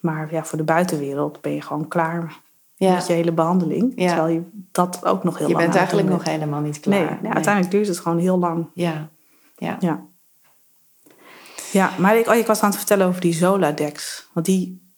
[0.00, 2.40] Maar ja, voor de buitenwereld ben je gewoon klaar
[2.74, 2.94] ja.
[2.94, 3.92] met je hele behandeling.
[3.96, 4.06] Ja.
[4.06, 6.36] Terwijl je dat ook nog heel je lang bent aan het eigenlijk nog bent.
[6.36, 6.98] helemaal niet klaar.
[6.98, 8.66] Nee, nee, uiteindelijk duurt het gewoon heel lang.
[8.74, 9.08] Ja,
[9.56, 9.76] ja.
[9.80, 10.08] Ja.
[11.72, 14.28] Ja, maar ik, oh, ik was aan het vertellen over die Zoladex.
[14.32, 14.92] Want die,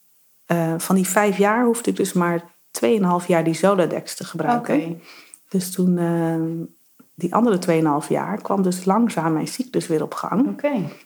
[0.46, 5.00] eh, van die vijf jaar hoefde ik dus maar 2,5 jaar die Zoladex te gebruiken.
[5.48, 6.66] Dus toen, eh,
[7.14, 10.60] die andere 2,5 jaar, kwam dus langzaam mijn cyclus weer op gang.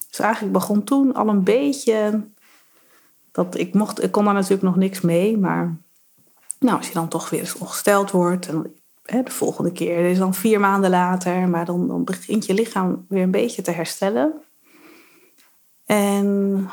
[0.09, 2.21] Dus eigenlijk begon toen al een beetje...
[3.33, 5.77] Dat ik, mocht, ik kon daar natuurlijk nog niks mee, maar...
[6.59, 8.49] Nou, als je dan toch weer eens ongesteld wordt...
[8.49, 11.49] En, hè, de volgende keer is dan vier maanden later...
[11.49, 14.33] maar dan, dan begint je lichaam weer een beetje te herstellen.
[15.87, 16.69] En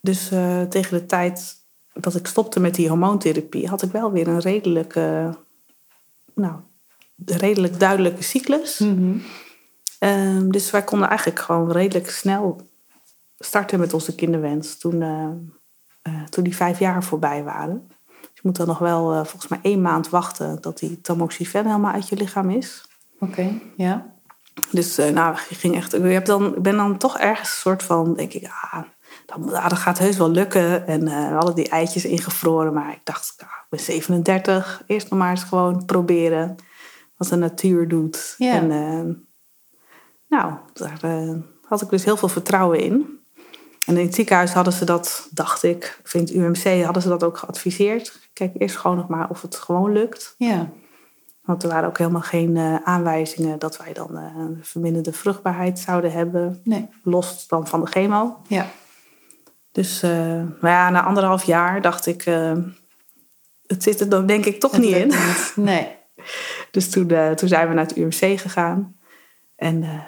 [0.00, 1.64] dus eh, tegen de tijd
[2.00, 3.68] dat ik stopte met die hormoontherapie...
[3.68, 5.36] had ik wel weer een redelijke...
[6.34, 6.54] Nou,
[7.24, 8.78] redelijk duidelijke cyclus.
[8.78, 9.18] Mhm.
[9.98, 12.68] Ehm, dus wij konden eigenlijk gewoon redelijk snel
[13.38, 15.28] starten met onze kinderwens toen, eh,
[16.02, 17.88] eh, toen die vijf jaar voorbij waren.
[18.20, 21.66] Dus je moet dan nog wel eh, volgens mij één maand wachten dat die tamoxifen
[21.66, 22.88] helemaal uit je lichaam is.
[23.20, 24.14] Oké, ja.
[24.70, 27.82] Dus nou, je ging echt, ik heb dan, ik ben dan toch ergens een soort
[27.82, 28.82] van, denk ik, ah,
[29.26, 30.86] dat, ah, dat gaat heus wel lukken.
[30.86, 35.10] En eh, we hadden die eitjes ingevroren, maar ik dacht, ah, ik ben 37, eerst
[35.10, 36.56] nog maar eens gewoon proberen
[37.16, 38.34] wat de natuur doet.
[38.38, 38.52] Ja.
[38.52, 39.14] En eh,
[40.28, 43.20] nou, daar eh, had ik dus heel veel vertrouwen in.
[43.84, 47.38] En in het ziekenhuis hadden ze dat, dacht ik, het UMC hadden ze dat ook
[47.38, 48.28] geadviseerd.
[48.32, 50.34] Kijk eerst gewoon nog maar of het gewoon lukt.
[50.38, 50.70] Ja,
[51.42, 56.12] Want er waren ook helemaal geen eh, aanwijzingen dat wij dan een verminderde vruchtbaarheid zouden
[56.12, 56.60] hebben.
[56.64, 56.88] nee.
[57.02, 58.36] Los dan van de chemo.
[58.46, 58.66] Ja,
[59.76, 62.56] Dus eh, maar ja, na anderhalf jaar dacht ik, eh,
[63.66, 65.06] het zit er dan denk ik toch Het niet in.
[65.06, 65.52] niet.
[65.56, 65.88] Nee.
[66.70, 68.96] Dus toen, eh, toen zijn we naar het UMC gegaan.
[69.56, 70.04] En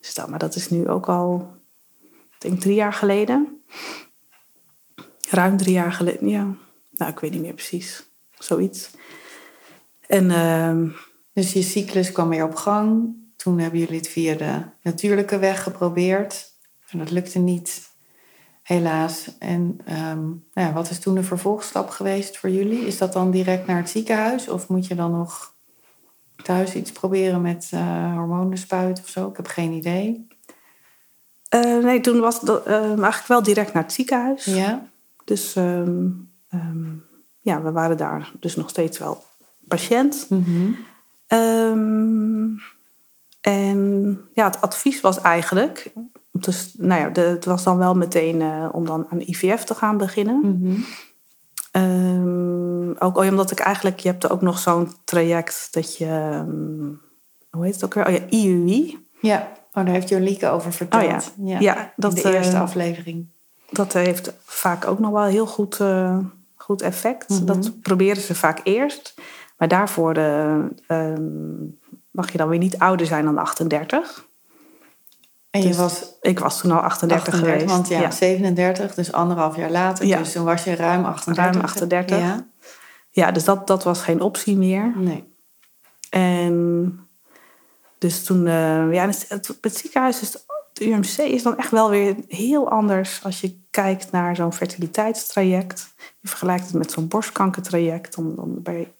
[0.00, 1.54] stel, maar dat is nu ook al,
[2.34, 3.62] ik denk drie jaar geleden.
[5.30, 6.46] Ruim drie jaar geleden, ja.
[6.90, 8.08] Nou, ik weet niet meer precies.
[8.38, 8.90] Zoiets.
[10.06, 10.88] En ehm,
[11.32, 13.16] Dus je cyclus kwam weer op gang.
[13.36, 16.52] Toen hebben jullie het via de natuurlijke weg geprobeerd.
[16.88, 17.87] En dat lukte niet,
[18.68, 19.30] helaas.
[19.38, 20.38] En ehm, nou
[20.68, 22.86] ja, wat is toen de vervolgstap geweest voor jullie?
[22.86, 24.48] Is dat dan direct naar het ziekenhuis?
[24.48, 25.54] Of moet je dan nog
[26.42, 29.28] thuis iets proberen met eh hormonen spuiten of zo?
[29.28, 30.26] Ik heb geen idee.
[31.48, 34.44] eh, nee, toen was dat eh, eigenlijk wel direct naar het ziekenhuis.
[34.44, 34.88] Ja?
[35.24, 36.06] Dus ehm,
[36.48, 36.86] ehm,
[37.40, 39.24] ja, we waren daar dus nog steeds wel
[39.68, 40.26] patiënt.
[40.28, 40.72] Mhm.
[43.40, 45.92] En ja, het advies was eigenlijk...
[46.44, 49.74] Dus, nou ja, de, het was dan wel meteen eh, om dan aan IVF te
[49.74, 50.40] gaan beginnen.
[50.40, 50.80] Mhm.
[51.70, 54.00] Ehm, ook omdat ik eigenlijk...
[54.00, 56.04] Je hebt er ook nog zo'n traject dat je...
[56.06, 56.86] ehm,
[57.50, 58.06] hoe heet het ook weer?
[58.06, 59.06] Oh ja, IUI.
[59.20, 61.32] Ja, oh, daar heeft Jolieke over verteld.
[61.38, 61.58] Oh ja.
[61.58, 63.26] Ja, in dat, de eerste eh, aflevering.
[63.70, 66.18] dat heeft vaak ook nog wel heel goed, uh,
[66.54, 67.28] goed effect.
[67.28, 67.44] Mhm.
[67.44, 69.14] Dat proberen ze vaak eerst.
[69.56, 71.64] Maar daarvoor eh, ehm,
[72.10, 74.27] mag je dan weer niet ouder zijn dan 38.
[75.50, 77.74] En je Dus was Ik was toen al 38, 38, geweest.
[77.74, 80.06] want ja, 37, dus anderhalf jaar later.
[80.06, 80.18] Ja.
[80.18, 81.44] Dus toen was je ruim 38.
[81.44, 82.18] Ruim 38.
[82.18, 82.46] Ja,
[83.10, 84.92] Ja, dus dat, dat was geen optie meer.
[84.96, 85.36] nee.
[86.10, 87.08] En
[87.98, 90.32] dus toen, eh, ja, het, het, het ziekenhuis, is,
[90.72, 95.94] het UMC is dan echt wel weer heel anders als je kijkt naar zo'n fertiliteitstraject.
[96.20, 98.14] Je vergelijkt het met zo'n borstkankertraject.
[98.14, 98.94] Dan, dan bij,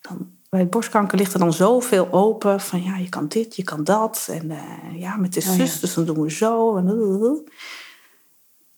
[0.00, 3.84] dan, bij borstkanker ligt er dan zoveel open van ja, je kan dit, je kan
[3.84, 4.28] dat.
[4.30, 5.80] En eh, ja, met de Oh, zus, ja.
[5.80, 6.76] dus dan doen we zo.
[6.76, 7.44] En,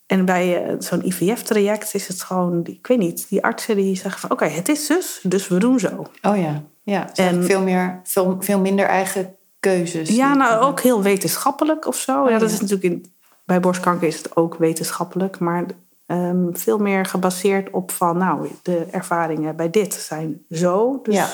[0.07, 4.21] en bij eh, zo'n IVF-traject is het gewoon, ik weet niet, die artsen die zeggen
[4.21, 6.07] van oké, het is zus, dus we doen zo.
[6.23, 7.15] Oh ja, ja.
[7.15, 10.09] En- veel, meer, veel, veel minder eigen keuzes.
[10.09, 12.23] Ja, nou ook heel wetenschappelijk of zo.
[12.23, 12.55] Oh, ja, dat ja.
[12.55, 13.13] is natuurlijk in,
[13.45, 15.65] bij borstkanker is het ook wetenschappelijk, maar
[16.07, 21.01] ehm, veel meer gebaseerd op van, nou, de ervaringen bij dit zijn zo.
[21.03, 21.29] Dus Ja.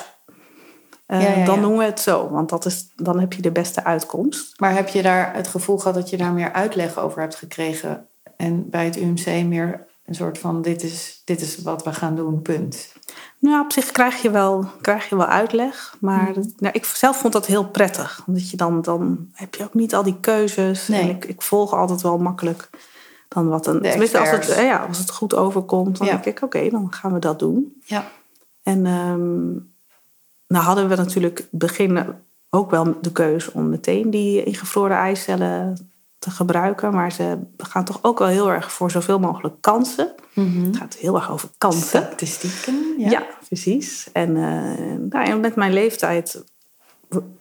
[1.06, 3.52] Eh, Ja, ja, dan doen we het zo, want dat is, dan heb je de
[3.52, 4.60] beste uitkomst.
[4.60, 8.06] Maar heb je daar het gevoel gehad dat je daar meer uitleg over hebt gekregen?
[8.36, 12.16] En bij het UMC meer een soort van: dit is, dit is wat we gaan
[12.16, 12.92] doen, punt.
[13.38, 16.42] Nou, op zich krijg je wel, krijg je wel uitleg, maar Mhm.
[16.56, 18.22] nou, ik zelf vond dat heel prettig.
[18.26, 20.88] Omdat je dan, dan heb je ook niet al die keuzes.
[20.88, 21.00] Nee.
[21.00, 22.70] En ik, ik volg altijd wel makkelijk
[23.28, 23.80] dan wat een.
[23.82, 26.12] Tenminste, als het, eh, ja, als het goed overkomt, dan Ja.
[26.12, 27.80] denk ik, oké, dan gaan we dat doen.
[27.84, 28.04] Ja.
[28.62, 29.50] En ehm,
[30.46, 32.06] nou hadden we natuurlijk begin
[32.50, 35.88] ook wel de keuze om meteen die ingevroren eicellen
[36.18, 36.92] te gebruiken.
[36.92, 40.12] Maar ze gaan toch ook wel heel erg voor zoveel mogelijk kansen.
[40.34, 41.82] Het gaat heel erg over kansen.
[42.02, 42.94] Statistieken.
[42.98, 43.22] Ja, Ja.
[43.46, 44.08] precies.
[44.12, 46.44] En, eh, nou, en met mijn leeftijd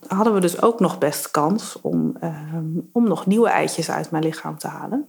[0.08, 4.24] hadden we dus ook nog best kans om, ehm, om nog nieuwe eitjes uit mijn
[4.24, 5.08] lichaam te halen.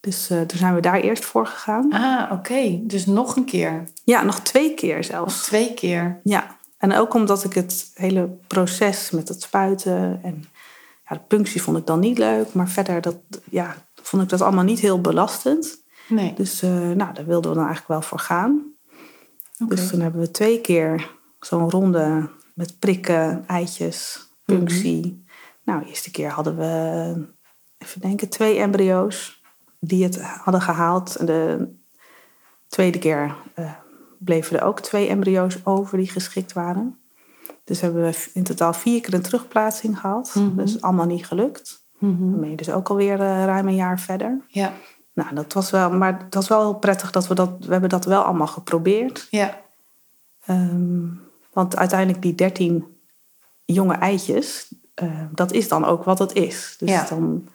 [0.00, 1.92] Dus eh, toen zijn we daar eerst voor gegaan.
[1.92, 2.80] Ah, oké.
[2.82, 3.84] Dus nog een keer.
[4.04, 5.42] Ja, nog twee keer zelfs.
[5.44, 6.20] twee keer.
[6.24, 10.44] Ja, en ook omdat ik het hele proces met het spuiten en
[11.08, 13.16] ja, de punctie vond ik dan niet leuk, maar verder dat,
[13.50, 15.82] ja, vond ik dat allemaal niet heel belastend.
[16.08, 16.34] Nee.
[16.34, 18.72] Dus eh, nou, daar wilden we dan eigenlijk wel voor gaan.
[19.68, 21.10] Dus toen hebben we twee keer
[21.40, 25.24] zo'n ronde met prikken, eitjes, punctie.
[25.64, 27.26] Nou, de eerste keer hadden we,
[27.78, 29.42] even denken, twee embryo's
[29.80, 31.16] die het hadden gehaald.
[31.16, 31.68] En de
[32.68, 33.72] tweede keer eh,
[34.18, 36.98] bleven er ook twee embryo's over die geschikt waren.
[37.64, 40.34] Dus hebben we in totaal vier keer een terugplaatsing gehad.
[40.34, 40.56] Mhm.
[40.56, 41.86] Dus allemaal niet gelukt.
[41.98, 42.30] Mhm.
[42.30, 44.40] Dan ben je dus ook alweer eh, ruim een jaar verder.
[44.48, 44.72] Ja.
[45.12, 47.88] Nou, dat was wel, maar dat was wel heel prettig dat we dat, we hebben
[47.90, 49.26] dat wel allemaal geprobeerd.
[49.30, 49.60] Ja.
[50.44, 51.06] Ehm,
[51.52, 52.84] want uiteindelijk die 13
[53.64, 56.74] jonge eitjes, eh, dat is dan ook wat het is.
[56.78, 57.06] Dus Ja.
[57.08, 57.48] dan,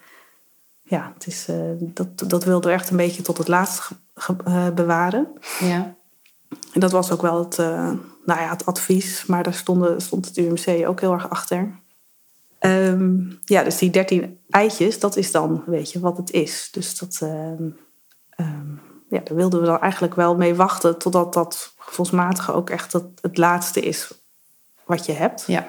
[0.81, 3.89] ja, het is, eh, dat, dat wilden we echt een beetje tot het laatst
[4.75, 5.27] bewaren.
[5.59, 5.95] Ja.
[6.73, 7.91] En dat was ook wel het, eh,
[8.25, 11.79] nou ja, het advies, maar daar stonden, stond het UMC ook heel erg achter.
[12.59, 16.69] Ehm, ja, dus die 13 eitjes, dat is dan, weet je, wat het is.
[16.71, 17.69] Dus dat, ehm,
[18.29, 18.71] ehm,
[19.09, 23.05] ja, daar wilden we dan eigenlijk wel mee wachten totdat dat gevoelsmatige ook echt het,
[23.21, 24.11] het laatste is
[24.85, 25.43] wat je hebt.
[25.47, 25.67] Ja.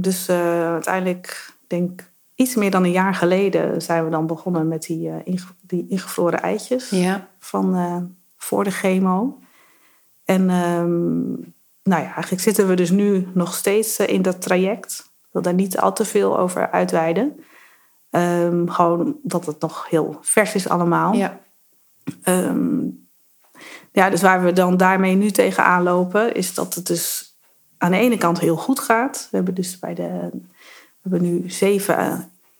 [0.00, 4.82] Dus eh, uiteindelijk, denk iets meer dan een jaar geleden, zijn we dan begonnen met
[4.82, 7.28] die, eh, inge- die ingevroren eitjes Ja.
[7.38, 7.74] van
[8.42, 9.38] voor de chemo.
[10.24, 11.28] En ehm,
[11.82, 15.10] nou ja, eigenlijk zitten we dus nu nog steeds eh, in dat traject.
[15.20, 17.44] Ik wil daar niet al te veel over uitweiden.
[18.10, 21.12] Ehm, gewoon dat het nog heel vers is allemaal.
[21.12, 21.40] Ja.
[22.22, 22.80] Ehm,
[23.92, 27.34] ja, dus waar we dan daarmee nu tegenaan lopen, is dat het dus
[27.78, 29.28] aan de ene kant heel goed gaat.
[29.30, 32.18] We hebben dus bij de, we hebben nu zeven eh,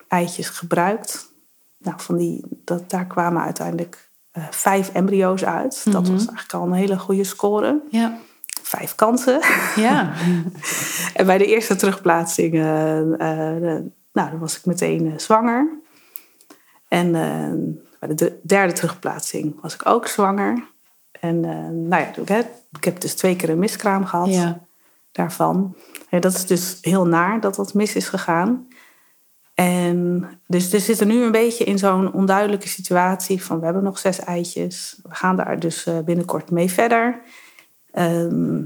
[0.08, 1.32] eitjes gebruikt.
[1.78, 5.82] Nou, van die, dat, daar kwamen uiteindelijk eh, vijf embryo's uit.
[5.92, 6.12] Dat Mhm.
[6.12, 7.80] was eigenlijk al een hele goede score.
[7.90, 8.18] Ja.
[8.62, 9.40] Vijf kansen.
[9.76, 10.12] Ja.
[11.14, 15.78] En bij de eerste terugplaatsing, eh, eh, nou, dan was ik meteen zwanger.
[16.88, 17.12] En
[18.00, 20.64] bij de de derde terugplaatsing was ik ook zwanger.
[21.20, 21.40] En
[21.88, 22.46] nou ja, ik heb,
[22.78, 24.60] ik heb dus twee keer een miskraam gehad Ja.
[25.12, 25.76] daarvan.
[26.10, 28.66] Ja, dat is dus heel naar dat dat mis is gegaan.
[29.64, 33.98] En dus we zitten nu een beetje in zo'n onduidelijke situatie van we hebben nog
[33.98, 35.00] zes eitjes.
[35.02, 37.20] We gaan daar dus eh, binnenkort mee verder.
[37.92, 38.62] Ehm,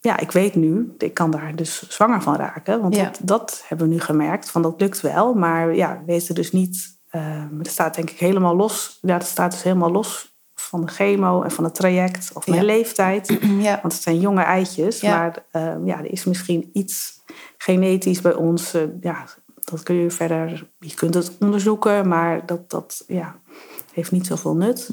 [0.00, 2.80] ja, ik weet nu, ik kan daar dus zwanger van raken.
[2.80, 3.04] Want Ja.
[3.04, 5.34] dat, dat hebben we nu gemerkt, van dat lukt wel.
[5.34, 8.98] Maar ja, we weten dus niet, ehm het staat denk ik helemaal los.
[9.02, 12.60] Ja, het staat dus helemaal los van de chemo en van het traject of mijn
[12.60, 12.66] Ja.
[12.66, 13.28] leeftijd.
[13.68, 13.78] Ja.
[13.82, 15.16] Want het zijn jonge eitjes, Ja.
[15.18, 17.20] maar ehm, ja, er is misschien iets
[17.58, 18.74] genetisch bij ons.
[18.74, 19.24] eh, ja,
[19.64, 23.40] dat kun je verder, je kunt het onderzoeken, maar dat, dat ja,
[23.92, 24.90] heeft niet zoveel nut.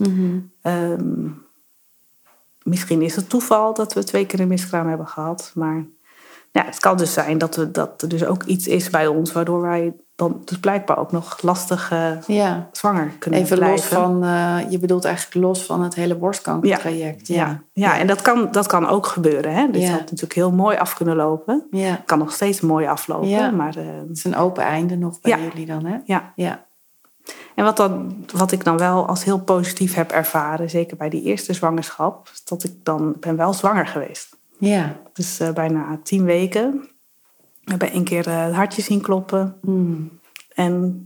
[0.62, 1.28] Ehm,
[2.64, 5.86] misschien is het toeval dat we twee keer een miskraam hebben gehad, maar
[6.52, 9.32] ja, het kan dus zijn dat, we, dat er dus ook iets is bij ons
[9.32, 12.70] waardoor wij dan dus blijkbaar ook nog lastig uh, ja.
[12.72, 13.78] zwanger kunnen Even blijven.
[13.78, 17.28] los van, uh, je bedoelt eigenlijk los van het hele borstkankertraject.
[17.28, 17.62] Ja, ja.
[17.74, 18.00] ja.
[18.00, 19.54] en dat kan, dat kan ook gebeuren.
[19.54, 19.70] Hè?
[19.72, 21.68] Dit had natuurlijk heel mooi af kunnen lopen.
[21.72, 22.02] ja.
[22.06, 23.56] Kan nog steeds mooi aflopen.
[23.56, 25.98] Maar, eh, Het is een open einde nog bij jullie dan, hè?
[26.06, 26.34] ja.
[26.36, 26.68] Ja.
[27.56, 31.24] En wat, dan, wat ik dan wel als heel positief heb ervaren, zeker bij die
[31.24, 34.38] eerste zwangerschap, is dat ik dan ben wel zwanger geweest.
[34.58, 34.96] Ja.
[35.14, 36.90] Dus eh, bijna tien weken.
[37.70, 39.58] We hebben één keer eh, het hartje zien kloppen.
[39.62, 40.20] Hmm.
[40.54, 41.04] En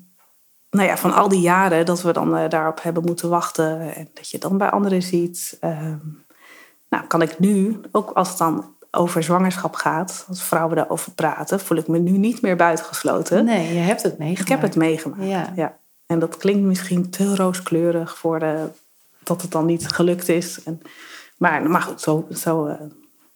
[0.69, 4.07] nou ja, van al die jaren dat we dan eh, daarop hebben moeten wachten en
[4.13, 5.97] dat je dan bij anderen ziet, ehm,
[6.89, 11.59] nou kan ik nu, ook als het dan over zwangerschap gaat, als vrouwen daarover praten,
[11.59, 13.45] voel ik me nu niet meer buitengesloten.
[13.45, 14.49] Nee, je hebt het meegemaakt.
[14.49, 15.23] Ik heb het meegemaakt.
[15.23, 15.53] Ja.
[15.55, 15.77] Ja.
[16.05, 18.67] En dat klinkt misschien te rooskleurig voor de,
[19.23, 20.63] dat het dan niet gelukt is.
[20.63, 20.81] En,
[21.37, 22.75] maar, maar goed, zo, zo eh,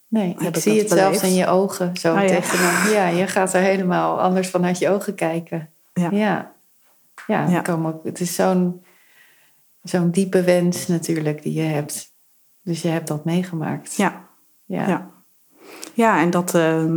[0.07, 2.27] Nee, heb ik zie het zelfs in je ogen zo Oh, ja.
[2.27, 2.89] tegen me.
[2.93, 5.69] Ja, je gaat er helemaal anders vanuit je ogen kijken.
[5.93, 6.09] Ja.
[6.11, 6.51] Ja,
[7.27, 7.57] ja, Ja.
[7.57, 8.83] ik kan me ook- het is zo'n
[9.83, 12.11] zo'n diepe wens natuurlijk die je hebt.
[12.61, 13.95] Dus je hebt dat meegemaakt.
[13.95, 14.27] ja,
[14.65, 14.87] ja.
[14.87, 15.09] ja.
[15.93, 16.55] ja, en dat.
[16.55, 16.93] eh,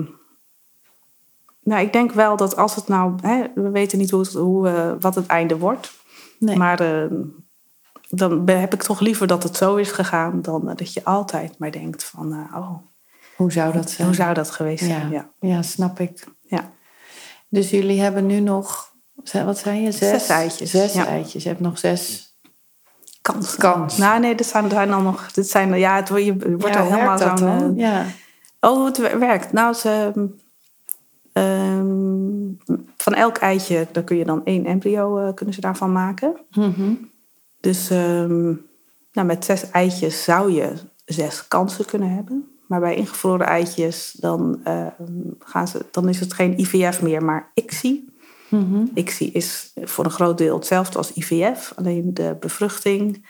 [1.62, 3.14] nou, ik denk wel dat als het nou.
[3.22, 5.92] Hè, we weten niet hoe het, hoe, eh, wat het einde wordt.
[6.38, 6.56] Nee.
[6.56, 7.11] Maar eh,
[8.08, 10.42] dan heb ik toch liever dat het zo is gegaan.
[10.42, 12.32] dan eh, dat je altijd maar denkt: van.
[12.32, 12.74] eh, oh,
[13.41, 14.07] Hoe zou dat zijn?
[14.07, 15.11] hoe zou dat geweest zijn?
[15.11, 15.30] ja.
[15.41, 15.62] Ja.
[15.62, 16.24] snap ik.
[16.41, 16.70] Ja.
[17.49, 18.95] Dus jullie hebben nu nog,
[19.45, 19.93] wat zijn je?
[19.93, 21.43] Zes, Zes eitjes, Zes eitjes.
[21.43, 22.28] Je hebt nog zes.
[23.22, 23.57] Kans.
[23.57, 23.97] Kans.
[23.97, 25.32] Nou, nee, dit zijn, dit zijn dan nog.
[25.32, 27.34] Dit zijn, ja, het wordt, je wordt ja, al helemaal zo'n.
[27.36, 27.76] dan?
[27.76, 28.05] eh, Ja.
[28.61, 29.53] Oh, het wer- werkt.
[29.53, 30.12] Nou, ze,
[31.32, 36.36] ehm, van elk eitje, daar kun je dan één embryo eh, kunnen ze daarvan maken.
[36.51, 36.93] Mhm.
[37.61, 38.45] Dus ehm,
[39.12, 40.72] nou, met zes eitjes zou je
[41.05, 42.55] zes kansen kunnen hebben.
[42.71, 44.93] Maar bij ingevroren eitjes, dan, ehm,
[45.39, 48.09] gaan ze, dan is het geen IVF meer, maar ICSI.
[48.49, 48.85] Mhm.
[48.95, 51.73] ICSI is voor een groot deel hetzelfde als IVF.
[51.77, 53.27] Alleen de bevruchting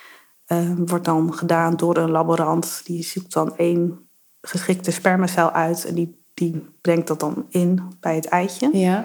[0.47, 2.81] eh, wordt dan gedaan door een laborant.
[2.85, 4.09] Die zoekt dan één
[4.41, 5.85] geschikte spermacel uit.
[5.85, 8.69] En die, die brengt dat dan in bij het eitje.
[8.73, 9.05] Ja.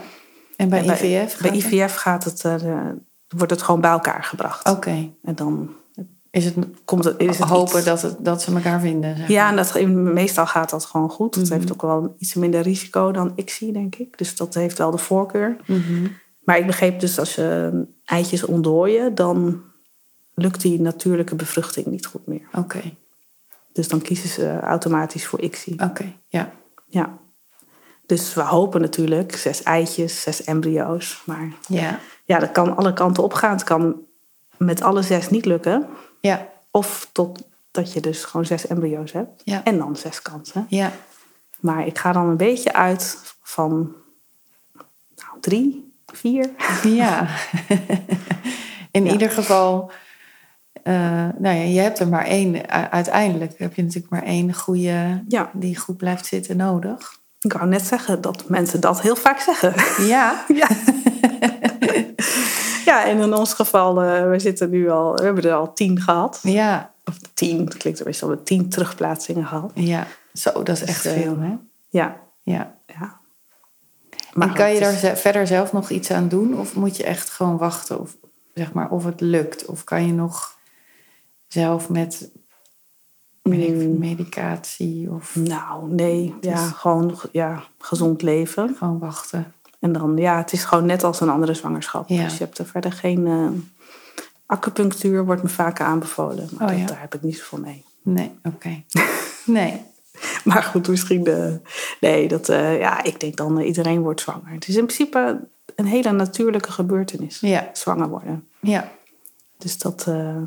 [0.58, 1.38] En bij En bij- IVF?
[1.42, 1.74] Bij gaat het?
[1.74, 4.70] IVF gaat het, de- wordt het gewoon bij elkaar gebracht.
[4.70, 5.10] Oké.
[5.24, 5.70] En dan
[6.36, 6.56] Is het
[6.86, 9.18] komt het, is het hopen iets- dat, het, dat ze elkaar vinden?
[9.18, 9.82] zeg Ja, en dat,
[10.14, 11.36] meestal gaat dat gewoon goed.
[11.36, 11.54] Het Mhm.
[11.54, 14.18] heeft ook wel iets minder risico dan ICSI, denk ik.
[14.18, 15.56] Dus dat heeft wel de voorkeur.
[15.66, 16.08] Mhm.
[16.44, 17.72] Maar ik begreep dus als je
[18.06, 19.62] eitjes ontdooien, dan
[20.34, 22.48] lukt die natuurlijke bevruchting niet goed meer.
[22.54, 22.82] Oké,
[23.74, 25.76] Dus dan kiezen ze automatisch voor ICSI.
[25.84, 26.14] oké.
[26.28, 26.52] Ja.
[26.88, 27.18] Ja.
[28.06, 31.22] Dus we hopen natuurlijk zes eitjes, zes embryo's.
[31.26, 32.00] Maar Ja.
[32.26, 33.52] ja, dat kan alle kanten op gaan.
[33.52, 33.96] Het kan
[34.58, 35.88] met alle zes niet lukken.
[36.22, 36.47] Ja.
[36.72, 39.41] Of totdat je dus gewoon zes embryo's hebt.
[39.43, 39.64] Ja.
[39.64, 40.66] En dan zes kansen.
[40.70, 40.91] Ja.
[41.60, 43.93] Maar ik ga dan een beetje uit van
[45.16, 46.49] nou, drie, vier.
[46.84, 47.28] Ja.
[48.91, 49.12] In Ja.
[49.12, 49.91] ieder geval,
[50.84, 50.93] eh,
[51.38, 52.70] nou ja, je hebt er maar één.
[52.91, 57.20] Uiteindelijk heb je natuurlijk maar één goede Ja, die goed blijft zitten nodig.
[57.39, 59.74] ik wou net zeggen dat mensen dat heel vaak zeggen.
[60.06, 60.43] Ja.
[60.53, 60.68] Ja.
[62.90, 66.02] ja, en in ons geval, eh, we zitten nu al, we hebben er al tien
[66.02, 66.40] gehad.
[66.44, 66.94] Ja.
[67.06, 69.72] Of tien, het klinkt er meestal met tien terugplaatsingen gehad.
[69.74, 70.08] Ja.
[70.34, 71.54] Zo, dat is echt Dus, eh, veel, hè?
[71.90, 72.76] Ja, Ja.
[72.86, 73.20] ja.
[74.40, 76.60] en kan je daar is- verder zelf nog iets aan doen?
[76.60, 78.18] Of moet je echt gewoon wachten of,
[78.54, 79.66] zeg maar, of het lukt?
[79.66, 80.58] Of kan je nog
[81.48, 82.30] zelf met
[83.42, 84.00] weet ik veel, Mm.
[84.00, 88.76] medicatie of Nou, nee, ja, is- gewoon ja, gezond leven.
[88.78, 89.54] gewoon wachten?
[89.80, 92.09] En dan, ja, het is gewoon net als een andere zwangerschap.
[92.09, 92.23] Ja.
[92.23, 93.28] Dus je hebt er verder geen...
[93.28, 93.47] eh,
[94.45, 96.49] acupunctuur wordt me vaak aanbevolen.
[96.51, 96.86] Maar Oh, dat- ja.
[96.86, 97.84] daar heb ik niet zoveel mee.
[98.01, 98.84] Nee, oké.
[99.45, 99.82] Nee.
[100.43, 101.23] Maar goed, misschien...
[101.23, 101.59] De,
[101.99, 104.51] nee, dat, eh, ja, ik denk dan uh, iedereen wordt zwanger.
[104.51, 107.39] Het is in principe een hele natuurlijke gebeurtenis.
[107.39, 107.69] Ja.
[107.73, 108.47] Zwanger worden.
[108.59, 108.91] Ja.
[109.57, 110.05] Dus dat...
[110.07, 110.38] eh,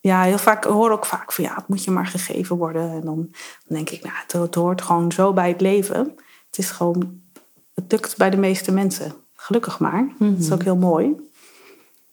[0.00, 2.90] ja, heel vaak ik hoor ook vaak van ja, het moet je maar gegeven worden.
[2.90, 5.98] En dan, dan denk ik, nou, het, het hoort gewoon zo bij het leven.
[6.46, 7.19] Het is gewoon,
[7.82, 9.12] het lukt bij de meeste mensen.
[9.34, 10.08] Gelukkig maar.
[10.18, 11.14] Dat is ook heel mooi.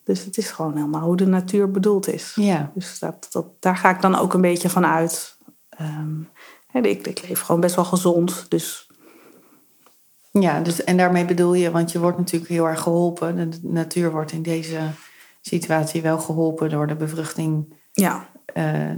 [0.03, 2.31] Dus het is gewoon helemaal hoe de natuur bedoeld is.
[2.35, 2.71] Ja.
[2.73, 5.37] Dus dat, dat, daar ga ik dan ook een beetje van uit.
[5.69, 8.45] Ehm, ik, ik leef gewoon best wel gezond.
[8.49, 8.87] Dus
[10.31, 13.49] Ja, dus, en daarmee bedoel je, want je wordt natuurlijk heel erg geholpen.
[13.49, 14.79] De natuur wordt in deze
[15.41, 18.91] situatie wel geholpen door de bevruchting ja, eh,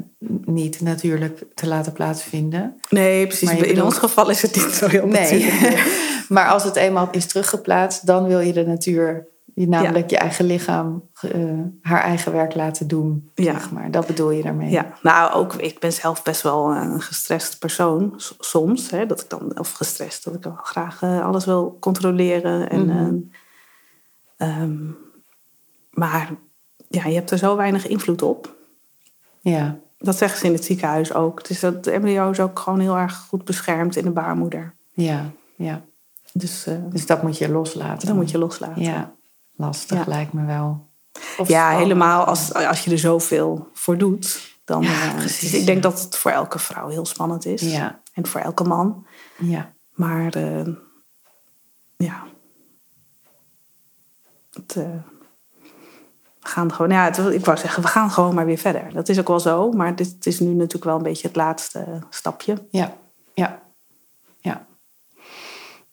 [0.46, 2.80] niet natuurlijk te laten plaatsvinden.
[2.90, 3.50] nee, precies.
[3.52, 6.08] In bedoelt- ons geval is het niet zo heel natuurlijk.
[6.30, 10.46] Maar als het eenmaal is teruggeplaatst, dan wil je de natuur, je, namelijk je eigen
[10.46, 13.30] lichaam, eh, haar eigen werk laten doen.
[13.36, 13.52] Ja.
[13.54, 13.92] Zeg maar.
[13.92, 14.70] Dat bedoel je daarmee.
[14.70, 18.90] Ja, nou ook, ik ben zelf best wel een gestrest persoon soms.
[18.90, 22.70] Hè, dat ik dan, of gestrest, dat ik wel graag eh, alles wil controleren.
[22.70, 23.16] En, Mhm.
[24.38, 24.78] eh, ehm,
[25.90, 26.30] maar
[26.88, 28.56] ja, je hebt er zo weinig invloed op.
[29.42, 29.78] ja.
[30.02, 31.48] Dat zeggen ze in het ziekenhuis ook.
[31.48, 34.74] Dus dat de embryo is ook gewoon heel erg goed beschermd in de baarmoeder.
[34.94, 35.26] ja,
[35.56, 35.82] ja.
[36.34, 38.08] Dus eh, Dus dat moet je loslaten.
[38.08, 38.82] dat moet je loslaten.
[38.82, 39.12] Ja,
[39.56, 40.04] lastig Ja.
[40.08, 40.88] lijkt me wel.
[41.38, 44.58] Of Ja, helemaal als, als je er zoveel voor doet.
[44.66, 47.62] Dan, Ja, eh, precies, dus ik denk dat het voor elke vrouw heel spannend is.
[47.62, 49.06] Ja, En voor elke man.
[49.38, 49.72] ja.
[49.94, 50.68] Maar eh,
[51.98, 52.24] ja.
[54.52, 58.94] Het, we gaan gewoon, ja, het, ik wou zeggen, we gaan gewoon maar weer verder.
[58.94, 62.00] Dat is ook wel zo, maar dit is nu natuurlijk wel een beetje het laatste
[62.10, 62.68] stapje.
[62.70, 62.94] Ja,
[63.34, 63.62] ja.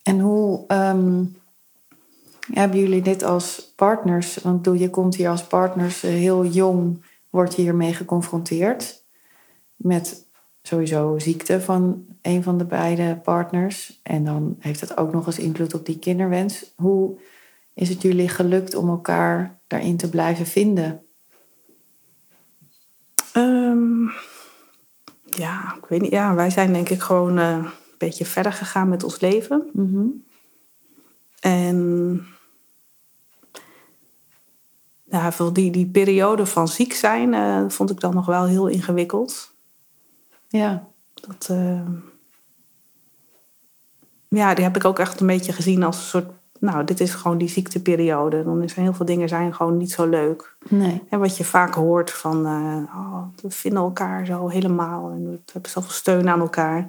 [0.07, 1.23] En hoe ehm,
[2.51, 4.37] hebben jullie dit als partners?
[4.37, 9.03] Want je komt hier als partners eh, heel jong, word je hiermee geconfronteerd
[9.75, 10.25] met
[10.61, 13.99] sowieso ziekte van een van de beide partners.
[14.03, 16.73] En dan heeft het ook nog eens invloed op die kinderwens.
[16.75, 17.19] Hoe
[17.73, 21.01] is het jullie gelukt om elkaar daarin te blijven vinden?
[23.33, 24.03] Ehm,
[25.23, 26.11] ja, ik weet niet.
[26.11, 27.65] Ja, wij zijn denk ik gewoon eh,
[27.97, 29.69] beetje verder gegaan met ons leven.
[29.73, 30.05] Mhm.
[31.39, 32.25] En
[35.03, 38.67] ja, veel die, die periode van ziek zijn eh, vond ik dan nog wel heel
[38.67, 39.51] ingewikkeld.
[40.47, 41.81] Ja, Dat, eh,
[44.27, 46.35] ja, die heb ik ook echt een beetje gezien als een soort...
[46.59, 48.43] Nou, dit is gewoon die ziekteperiode.
[48.43, 50.55] Dan zijn heel veel dingen zijn gewoon niet zo leuk.
[50.69, 51.03] nee.
[51.09, 52.45] En wat je vaak hoort van...
[52.45, 55.09] eh, oh, we vinden elkaar zo helemaal.
[55.09, 56.87] En we hebben zoveel steun aan elkaar.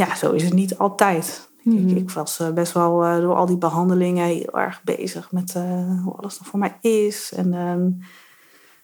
[0.00, 1.48] Ja, zo is het niet altijd.
[1.62, 1.88] Mhm.
[1.88, 5.54] Ik, ik was eh, best wel eh, door al die behandelingen heel erg bezig met
[5.54, 7.32] eh, hoe alles er voor mij is.
[7.32, 7.90] En ehm,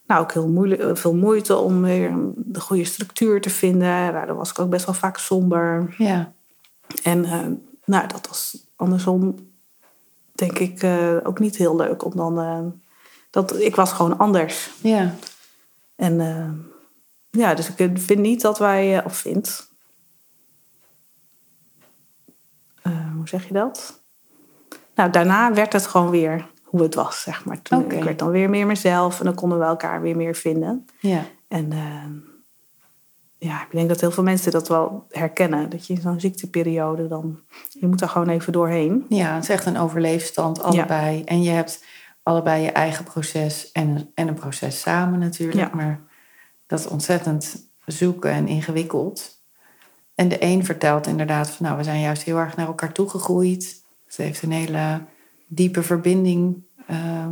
[0.07, 4.13] nou, ook heel moeilijk, veel moeite om weer de goede structuur te vinden.
[4.13, 5.95] Daardoor was ik ook best wel vaak somber.
[5.99, 6.33] Ja,
[7.03, 7.21] En
[7.85, 9.35] nou, dat was andersom,
[10.33, 10.85] denk ik,
[11.23, 12.05] ook niet heel leuk.
[12.05, 12.81] Om dan,
[13.31, 14.71] dat, ik was gewoon anders.
[14.81, 15.15] ja,
[15.97, 16.17] En
[17.31, 19.66] ja, dus ik vind niet dat wij, of vind,
[23.31, 24.03] hoe zeg je dat?
[24.95, 27.63] Nou, daarna werd het gewoon weer hoe het was, zeg maar.
[27.63, 27.91] Toen.
[27.93, 30.87] Ik werd dan weer meer mezelf en dan konden we elkaar weer meer vinden.
[31.01, 31.23] ja.
[31.49, 32.35] En eh,
[33.39, 35.71] ja, ik denk dat heel veel mensen dat wel herkennen.
[35.71, 39.07] Dat je in zo'n ziekteperiode dan, je moet daar gewoon even doorheen.
[39.09, 41.25] Ja, het is echt een overleefstand, allebei.
[41.25, 41.85] En je hebt
[42.23, 45.59] allebei je eigen proces en een, en een proces samen natuurlijk.
[45.59, 45.77] Ja.
[45.77, 46.01] Maar
[46.67, 49.36] dat is ontzettend zoeken en ingewikkeld.
[50.17, 53.83] En de een vertelt inderdaad van, nou, we zijn juist heel erg naar elkaar toegegroeid.
[54.07, 55.01] Ze heeft een hele
[55.47, 57.27] diepe verbinding eh,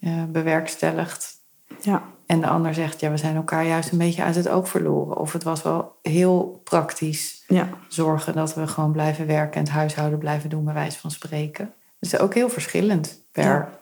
[0.00, 1.42] eh, bewerkstelligd.
[1.80, 4.68] Ja, En de ander zegt, ja, we zijn elkaar juist een beetje uit het oog
[4.68, 5.16] verloren.
[5.16, 9.72] Of het was wel heel praktisch ja, zorgen dat we gewoon blijven werken en het
[9.72, 11.72] huishouden blijven doen, bij wijze van spreken.
[11.98, 13.42] Dus ook heel verschillend per.
[13.44, 13.80] Ja.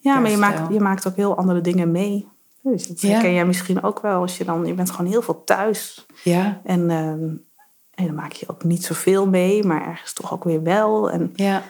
[0.00, 2.28] ja maar je maakt, je maakt ook heel andere dingen mee.
[2.72, 5.44] Dus dat herken jij misschien ook wel als je dan, je bent gewoon heel veel
[5.44, 6.06] thuis.
[6.24, 6.98] Ja, En, eh,
[7.94, 11.10] en dan maak je ook niet zoveel mee, maar ergens toch ook weer wel.
[11.10, 11.62] En, ja,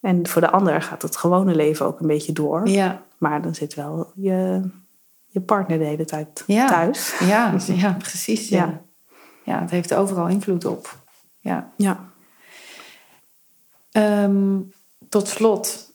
[0.00, 2.68] en voor de ander gaat het gewone leven ook een beetje door.
[2.68, 4.62] ja, Maar dan zit wel je,
[5.26, 6.66] je partner de hele tijd Ja.
[6.66, 7.18] thuis.
[7.18, 8.48] ja, ja, precies.
[8.48, 8.56] Ja.
[8.64, 8.82] Ja.
[9.44, 10.94] ja, het heeft overal invloed op.
[11.40, 11.70] Ja.
[11.76, 12.04] Ja.
[13.92, 14.58] Ehm,
[15.08, 15.85] tot slot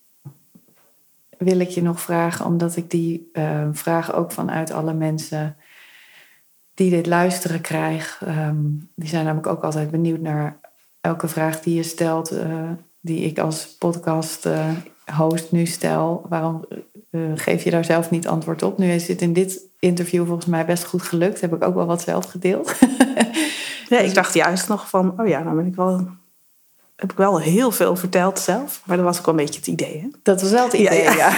[1.44, 5.56] wil ik je nog vragen, omdat ik die eh, vragen ook vanuit alle mensen
[6.74, 8.22] die dit luisteren krijg.
[8.26, 8.60] Ehm,
[8.96, 10.60] die zijn namelijk ook altijd benieuwd naar
[11.02, 12.70] elke vraag die je stelt, eh,
[13.00, 14.70] die ik als podcast eh,
[15.18, 16.26] host nu stel.
[16.30, 16.66] Waarom
[17.36, 18.78] geef je daar zelf niet antwoord op?
[18.78, 21.42] Nu is het in dit interview volgens mij best goed gelukt.
[21.42, 22.74] Heb ik ook wel wat zelf gedeeld.
[23.92, 26.08] Ja, ik dacht juist nog van, oh ja, nou ben ik wel,
[27.02, 28.82] heb ik wel heel veel verteld zelf.
[28.86, 30.02] Maar dat was ook wel een beetje het idee.
[30.02, 30.08] Hè?
[30.24, 31.16] Dat was wel het idee, Ja, ja.
[31.16, 31.30] ja.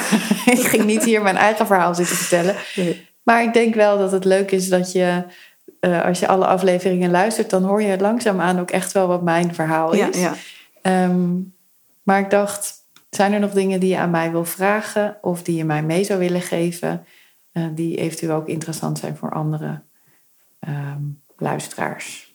[0.59, 2.55] ik ging niet hier mijn eigen verhaal zitten vertellen.
[3.23, 5.23] Maar ik denk wel dat het leuk is dat je,
[5.79, 9.55] eh, als je alle afleveringen luistert, dan hoor je langzaamaan ook echt wel wat mijn
[9.55, 10.19] verhaal is.
[10.19, 10.33] ja.
[10.81, 11.31] Ehm,
[12.03, 12.73] maar ik dacht,
[13.09, 16.03] zijn er nog dingen die je aan mij wil vragen of die je mij mee
[16.03, 17.05] zou willen geven,
[17.51, 19.81] eh, die eventueel ook interessant zijn voor andere
[20.59, 21.01] ehm,
[21.37, 22.32] luisteraars?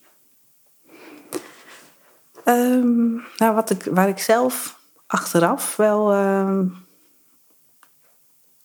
[2.49, 6.13] Ehm, nou, wat ik, waar ik zelf achteraf wel.
[6.13, 6.67] ehm,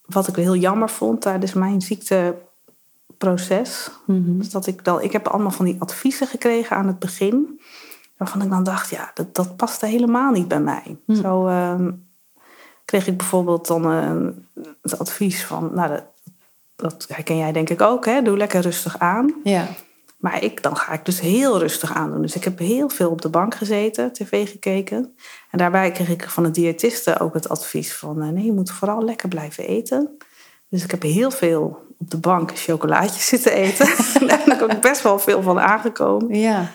[0.05, 3.91] wat ik heel jammer vond tijdens mijn ziekteproces.
[4.05, 4.49] Mhm.
[4.51, 7.61] dat ik, dan, ik heb allemaal van die adviezen gekregen aan het begin.
[8.17, 10.97] waarvan ik dan dacht, ja, dat, dat paste helemaal niet bij mij.
[11.07, 11.91] Zo ehm,
[12.85, 13.85] kreeg ik bijvoorbeeld dan
[14.81, 16.03] het advies van, nou, dat,
[16.75, 18.21] dat herken jij denk ik ook, hè?
[18.21, 19.33] doe lekker rustig aan.
[19.43, 19.67] Ja.
[20.23, 22.21] Maar ik, dan ga ik dus heel rustig aan doen.
[22.21, 25.15] Dus ik heb heel veel op de bank gezeten, tv gekeken.
[25.51, 28.21] En daarbij kreeg ik van de diëtiste ook het advies van...
[28.21, 30.17] eh, nee, je moet vooral lekker blijven eten.
[30.69, 33.87] Dus ik heb heel veel op de bank chocolaatjes zitten eten.
[34.19, 36.39] en daar ben ik ook best wel veel van aangekomen.
[36.39, 36.71] Ja.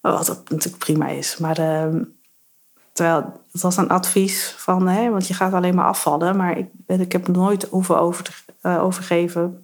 [0.00, 1.36] Wat natuurlijk prima is.
[1.36, 2.02] Maar ehm,
[2.92, 4.88] terwijl het was een advies van...
[4.88, 6.36] Hè, want je gaat alleen maar afvallen.
[6.36, 9.63] Maar ik, ik heb nooit hoeven over eh, overgeven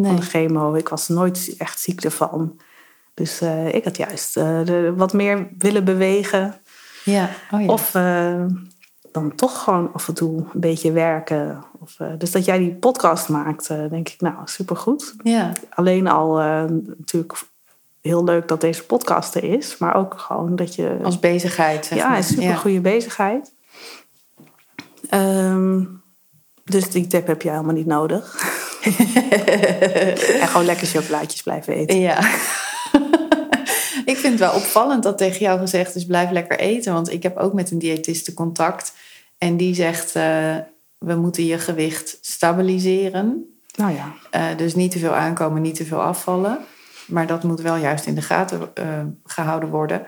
[0.00, 0.10] Nee.
[0.10, 0.74] van de chemo.
[0.74, 2.60] Ik was nooit echt ziek ervan.
[3.14, 6.54] Dus eh, ik had juist eh, de, wat meer willen bewegen.
[7.04, 7.30] Ja.
[7.50, 7.66] Oh, ja.
[7.66, 8.44] Of eh,
[9.12, 11.64] dan toch gewoon af en toe een beetje werken.
[11.80, 15.14] Of, dus dat jij die podcast maakt, denk ik, nou, supergoed.
[15.22, 15.52] ja.
[15.70, 16.34] Alleen al
[16.98, 17.42] natuurlijk
[18.00, 19.78] heel leuk dat deze podcast er is.
[19.78, 20.98] Maar ook gewoon dat je...
[21.02, 21.86] Als bezigheid.
[21.86, 23.52] Zeg ja, een super goede bezigheid.
[25.08, 25.84] Ehm,
[26.64, 28.36] dus die tip heb je helemaal niet nodig.
[30.40, 31.98] en gewoon lekker chocolaatjes blijven eten.
[32.00, 32.18] Ja.
[34.12, 36.92] ik vind het wel opvallend dat tegen jou gezegd is: blijf lekker eten.
[36.92, 38.92] Want ik heb ook met een diëtiste contact.
[39.38, 40.56] En die zegt: eh,
[40.98, 43.44] we moeten je gewicht stabiliseren.
[43.76, 46.58] Nou ja, Eh, dus niet te veel aankomen, niet te veel afvallen.
[47.06, 48.84] Maar dat moet wel juist in de gaten eh,
[49.24, 50.06] gehouden worden.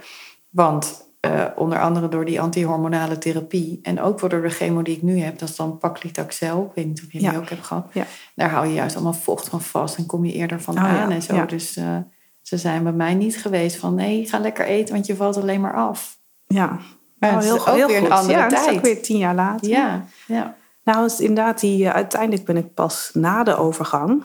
[0.50, 5.02] Want eh, onder andere door die antihormonale therapie en ook door de chemo die ik
[5.02, 6.64] nu heb, dat is dan paclitaxel.
[6.64, 7.36] Ik weet niet of je die Ja.
[7.36, 7.86] ook hebt gehad.
[7.92, 8.04] Ja.
[8.34, 11.02] Daar hou je juist allemaal vocht van vast en kom je eerder van Oh ja,
[11.02, 11.34] aan en zo.
[11.34, 11.44] ja.
[11.44, 11.96] Dus eh,
[12.42, 15.60] ze zijn bij mij niet geweest van nee, ga lekker eten, want je valt alleen
[15.60, 16.18] maar af.
[16.46, 16.78] ja.
[17.18, 18.10] Maar het is ook weer een goed.
[18.10, 18.76] andere ja, het is tijd.
[18.76, 19.68] ook weer tien jaar later.
[19.68, 20.54] Ja, ja.
[20.84, 24.24] Nou, is inderdaad, die, eh, uiteindelijk ben ik pas na de overgang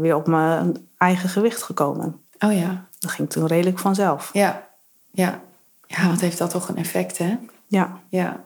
[0.00, 2.20] weer op mijn eigen gewicht gekomen.
[2.38, 4.30] Oh ja, Dat ging toen redelijk vanzelf.
[4.32, 4.68] ja,
[5.12, 5.40] ja.
[5.86, 7.36] Ja, wat heeft dat toch een effect, hè?
[7.66, 8.44] Ja, Ja,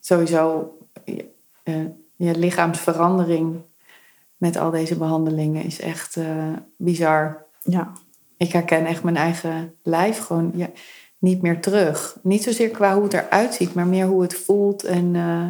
[0.00, 0.70] sowieso
[1.04, 1.28] je,
[1.62, 1.74] eh,
[2.16, 3.56] je lichaamsverandering
[4.36, 7.44] met al deze behandelingen is echt eh, bizar.
[7.62, 7.92] ja,
[8.36, 10.70] Ik herken echt mijn eigen lijf gewoon ja,
[11.18, 12.16] niet meer terug.
[12.22, 14.84] Niet zozeer qua hoe het eruit ziet, maar meer hoe het voelt.
[14.84, 15.46] En eh,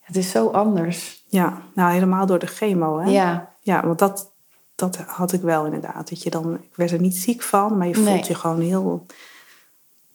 [0.00, 1.24] het is zo anders.
[1.28, 1.62] ja.
[1.74, 3.10] Nou, helemaal door de chemo, hè?
[3.10, 4.32] Ja, Ja, want dat,
[4.74, 6.08] dat had ik wel inderdaad.
[6.08, 8.24] Dat je dan, ik werd er niet ziek van, maar je voelt Nee.
[8.26, 9.06] je gewoon heel,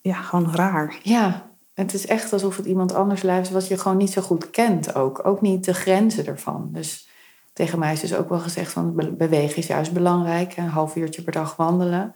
[0.02, 1.00] ja, gewoon raar.
[1.04, 4.50] ja, het is echt alsof het iemand anders is wat je gewoon niet zo goed
[4.50, 5.26] kent ook.
[5.26, 6.70] Ook niet de grenzen ervan.
[6.72, 7.10] Dus
[7.54, 10.58] tegen mij is dus ook wel gezegd van be- bewegen is juist belangrijk.
[10.58, 12.16] Een half uurtje per dag wandelen.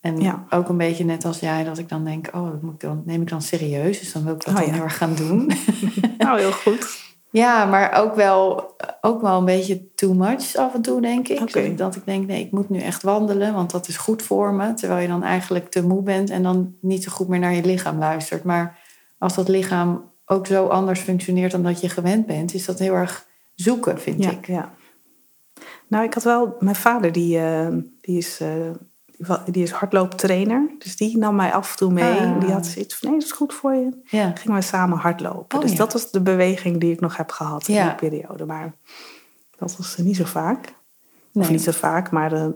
[0.00, 0.44] En Ja.
[0.50, 3.02] ook een beetje net als jij, dat ik dan denk, oh, dat moet ik dan,
[3.04, 3.98] neem ik dan serieus.
[4.00, 4.72] Dus dan wil ik dat Oh, dan ja.
[4.74, 5.50] heel erg gaan doen.
[6.18, 7.05] Nou, heel goed.
[7.36, 11.78] Ja, maar ook wel, ook wel een beetje too much af en toe, denk ik.
[11.78, 14.74] Dat ik denk, nee, ik moet nu echt wandelen, want dat is goed voor me.
[14.74, 17.64] Terwijl je dan eigenlijk te moe bent en dan niet zo goed meer naar je
[17.64, 18.44] lichaam luistert.
[18.44, 18.78] Maar
[19.18, 22.94] als dat lichaam ook zo anders functioneert dan dat je gewend bent, is dat heel
[22.94, 24.46] erg zoeken, vind Ja, ik.
[24.46, 24.74] ja.
[25.88, 26.56] Nou, ik had wel...
[26.60, 27.68] Mijn vader, die, eh,
[28.00, 28.70] die, is, eh,
[29.50, 30.70] die is hardlooptrainer.
[30.78, 32.20] Dus die nam mij af en toe mee.
[32.20, 32.40] Ah.
[32.40, 34.02] Die had zoiets van, nee, dat is goed voor je.
[34.04, 34.32] Ja.
[34.34, 35.56] gingen we samen hardlopen.
[35.56, 35.76] Oh, dus ja.
[35.76, 38.44] dat was de beweging die ik nog heb gehad in die periode.
[38.44, 38.72] Maar
[39.58, 40.66] dat was niet zo vaak.
[41.32, 41.50] Of Nee.
[41.50, 42.46] niet zo vaak, maar eh,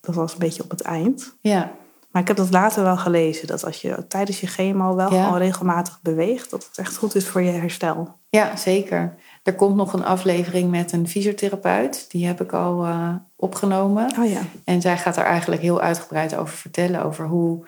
[0.00, 1.36] dat was een beetje op het eind.
[1.40, 1.72] Ja.
[2.10, 3.46] Maar ik heb dat later wel gelezen.
[3.46, 6.50] Dat als je tijdens je chemo wel gewoon regelmatig beweegt...
[6.50, 8.18] dat het echt goed is voor je herstel.
[8.28, 9.14] ja, zeker.
[9.42, 12.10] Er komt nog een aflevering met een fysiotherapeut.
[12.10, 14.12] Die heb ik al eh, opgenomen.
[14.18, 17.04] Oh ja, En zij gaat er eigenlijk heel uitgebreid over vertellen.
[17.04, 17.66] Over hoe,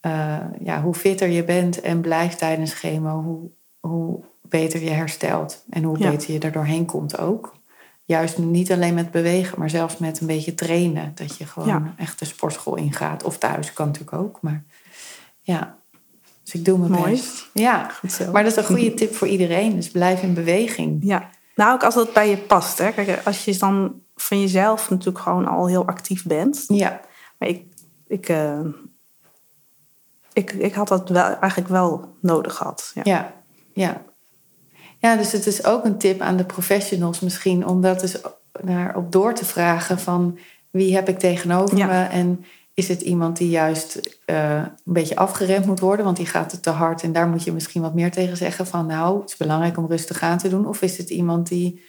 [0.00, 3.22] eh, ja, hoe fitter je bent en blijft tijdens chemo.
[3.22, 3.50] Hoe,
[3.90, 5.64] hoe beter je herstelt.
[5.70, 6.10] En hoe Ja.
[6.10, 7.54] beter je er doorheen komt ook.
[8.04, 11.12] Juist niet alleen met bewegen, maar zelfs met een beetje trainen.
[11.14, 11.94] Dat je gewoon Ja.
[11.96, 13.22] echt de sportschool ingaat.
[13.24, 14.38] Of thuis kan natuurlijk ook.
[14.42, 14.62] Maar
[15.40, 15.76] ja,
[16.46, 17.10] dus ik doe mijn Mooi.
[17.10, 17.50] best.
[17.52, 18.32] Ja, goed zo.
[18.32, 19.76] maar dat is een goede tip voor iedereen.
[19.76, 20.98] Dus blijf in beweging.
[21.04, 22.78] Ja, nou ook als dat bij je past.
[22.78, 22.92] Hè.
[22.92, 26.64] Kijk, als je dan van jezelf natuurlijk gewoon al heel actief bent.
[26.68, 27.00] Ja,
[27.38, 27.62] Maar ik,
[28.06, 28.60] ik, eh,
[30.32, 32.90] ik, ik had dat wel, eigenlijk wel nodig gehad.
[32.94, 33.02] Ja.
[33.04, 33.32] Ja,
[33.72, 34.02] ja.
[34.98, 38.16] Ja, dus het is ook een tip aan de professionals misschien om dat eens
[38.62, 40.38] naar op door te vragen van
[40.70, 41.86] wie heb ik tegenover Ja.
[41.86, 42.44] me en
[42.76, 46.62] is het iemand die juist eh, een beetje afgeremd moet worden, want die gaat het
[46.62, 49.36] te hard en daar moet je misschien wat meer tegen zeggen van nou, het is
[49.36, 51.84] belangrijk om rustig aan te doen, of is het iemand die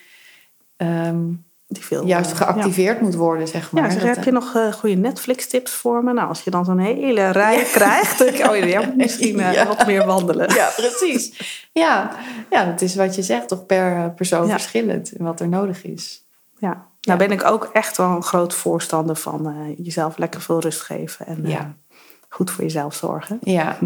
[0.77, 1.25] ehm,
[1.67, 3.83] Die veel, juist eh, geactiveerd moet worden, zeg maar.
[3.83, 6.13] Ja, zeg, Dat, heb je nog eh, goede Netflix-tips voor me?
[6.13, 10.05] Nou, als je dan zo'n hele rij krijgt, dan oh ja, moet misschien wat meer
[10.05, 10.53] wandelen.
[10.53, 11.41] Ja, precies.
[11.71, 12.11] Ja,
[12.49, 16.25] ja, dat is wat je zegt, toch per persoon verschillend en wat er nodig is.
[16.57, 16.86] Ja.
[17.07, 20.81] Nou ben ik ook echt wel een groot voorstander van eh, jezelf lekker veel rust
[20.81, 21.25] geven.
[21.25, 21.65] En, eh,
[22.29, 23.39] goed voor jezelf zorgen.
[23.41, 23.77] Ja,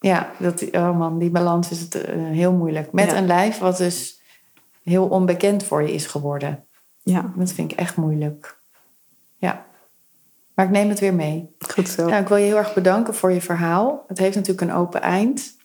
[0.00, 2.92] ja dat, oh man, die balans is het, eh, heel moeilijk.
[2.92, 4.20] Met een lijf wat dus
[4.82, 6.64] heel onbekend voor je is geworden.
[7.02, 8.58] Ja, Dat vind ik echt moeilijk.
[9.36, 9.64] Ja.
[10.54, 11.54] Maar ik neem het weer mee.
[11.74, 12.08] goed zo.
[12.08, 14.04] Nou, ik wil je heel erg bedanken voor je verhaal.
[14.06, 15.56] Het heeft natuurlijk een open eind.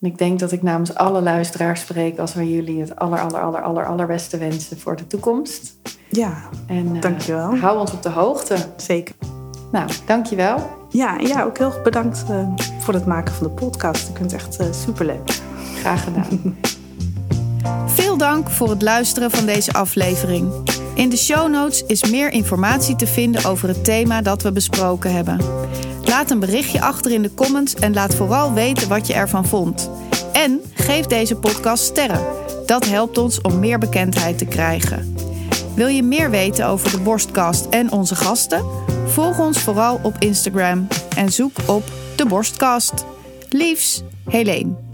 [0.00, 3.40] En ik denk dat ik namens alle luisteraars spreek als we jullie het aller, aller,
[3.40, 5.76] aller, aller, allerbeste wensen voor de toekomst.
[6.10, 6.34] Ja,
[6.66, 7.56] En eh, Dankjewel.
[7.56, 8.56] hou ons op de hoogte.
[8.76, 9.14] zeker.
[9.72, 10.70] Nou, dankjewel.
[10.90, 12.48] Ja, en ja, ook heel erg bedankt eh,
[12.78, 14.08] voor het maken van de podcast.
[14.08, 15.40] Ik vind het echt eh, superleuk.
[15.80, 16.56] Graag gedaan.
[17.86, 20.52] Veel dank voor het luisteren van deze aflevering.
[20.94, 25.12] In de show notes is meer informatie te vinden over het thema dat we besproken
[25.14, 25.40] hebben.
[26.04, 29.90] Laat een berichtje achter in de comments en laat vooral weten wat je ervan vond.
[30.32, 32.20] En geef deze podcast sterren.
[32.66, 35.14] Dat helpt ons om meer bekendheid te krijgen.
[35.78, 38.64] Wil je meer weten over de Borstkast en onze gasten?
[39.06, 41.82] Volg ons vooral op Instagram en zoek op
[42.16, 43.04] de Borstkast.
[43.48, 44.87] Liefs, Helene.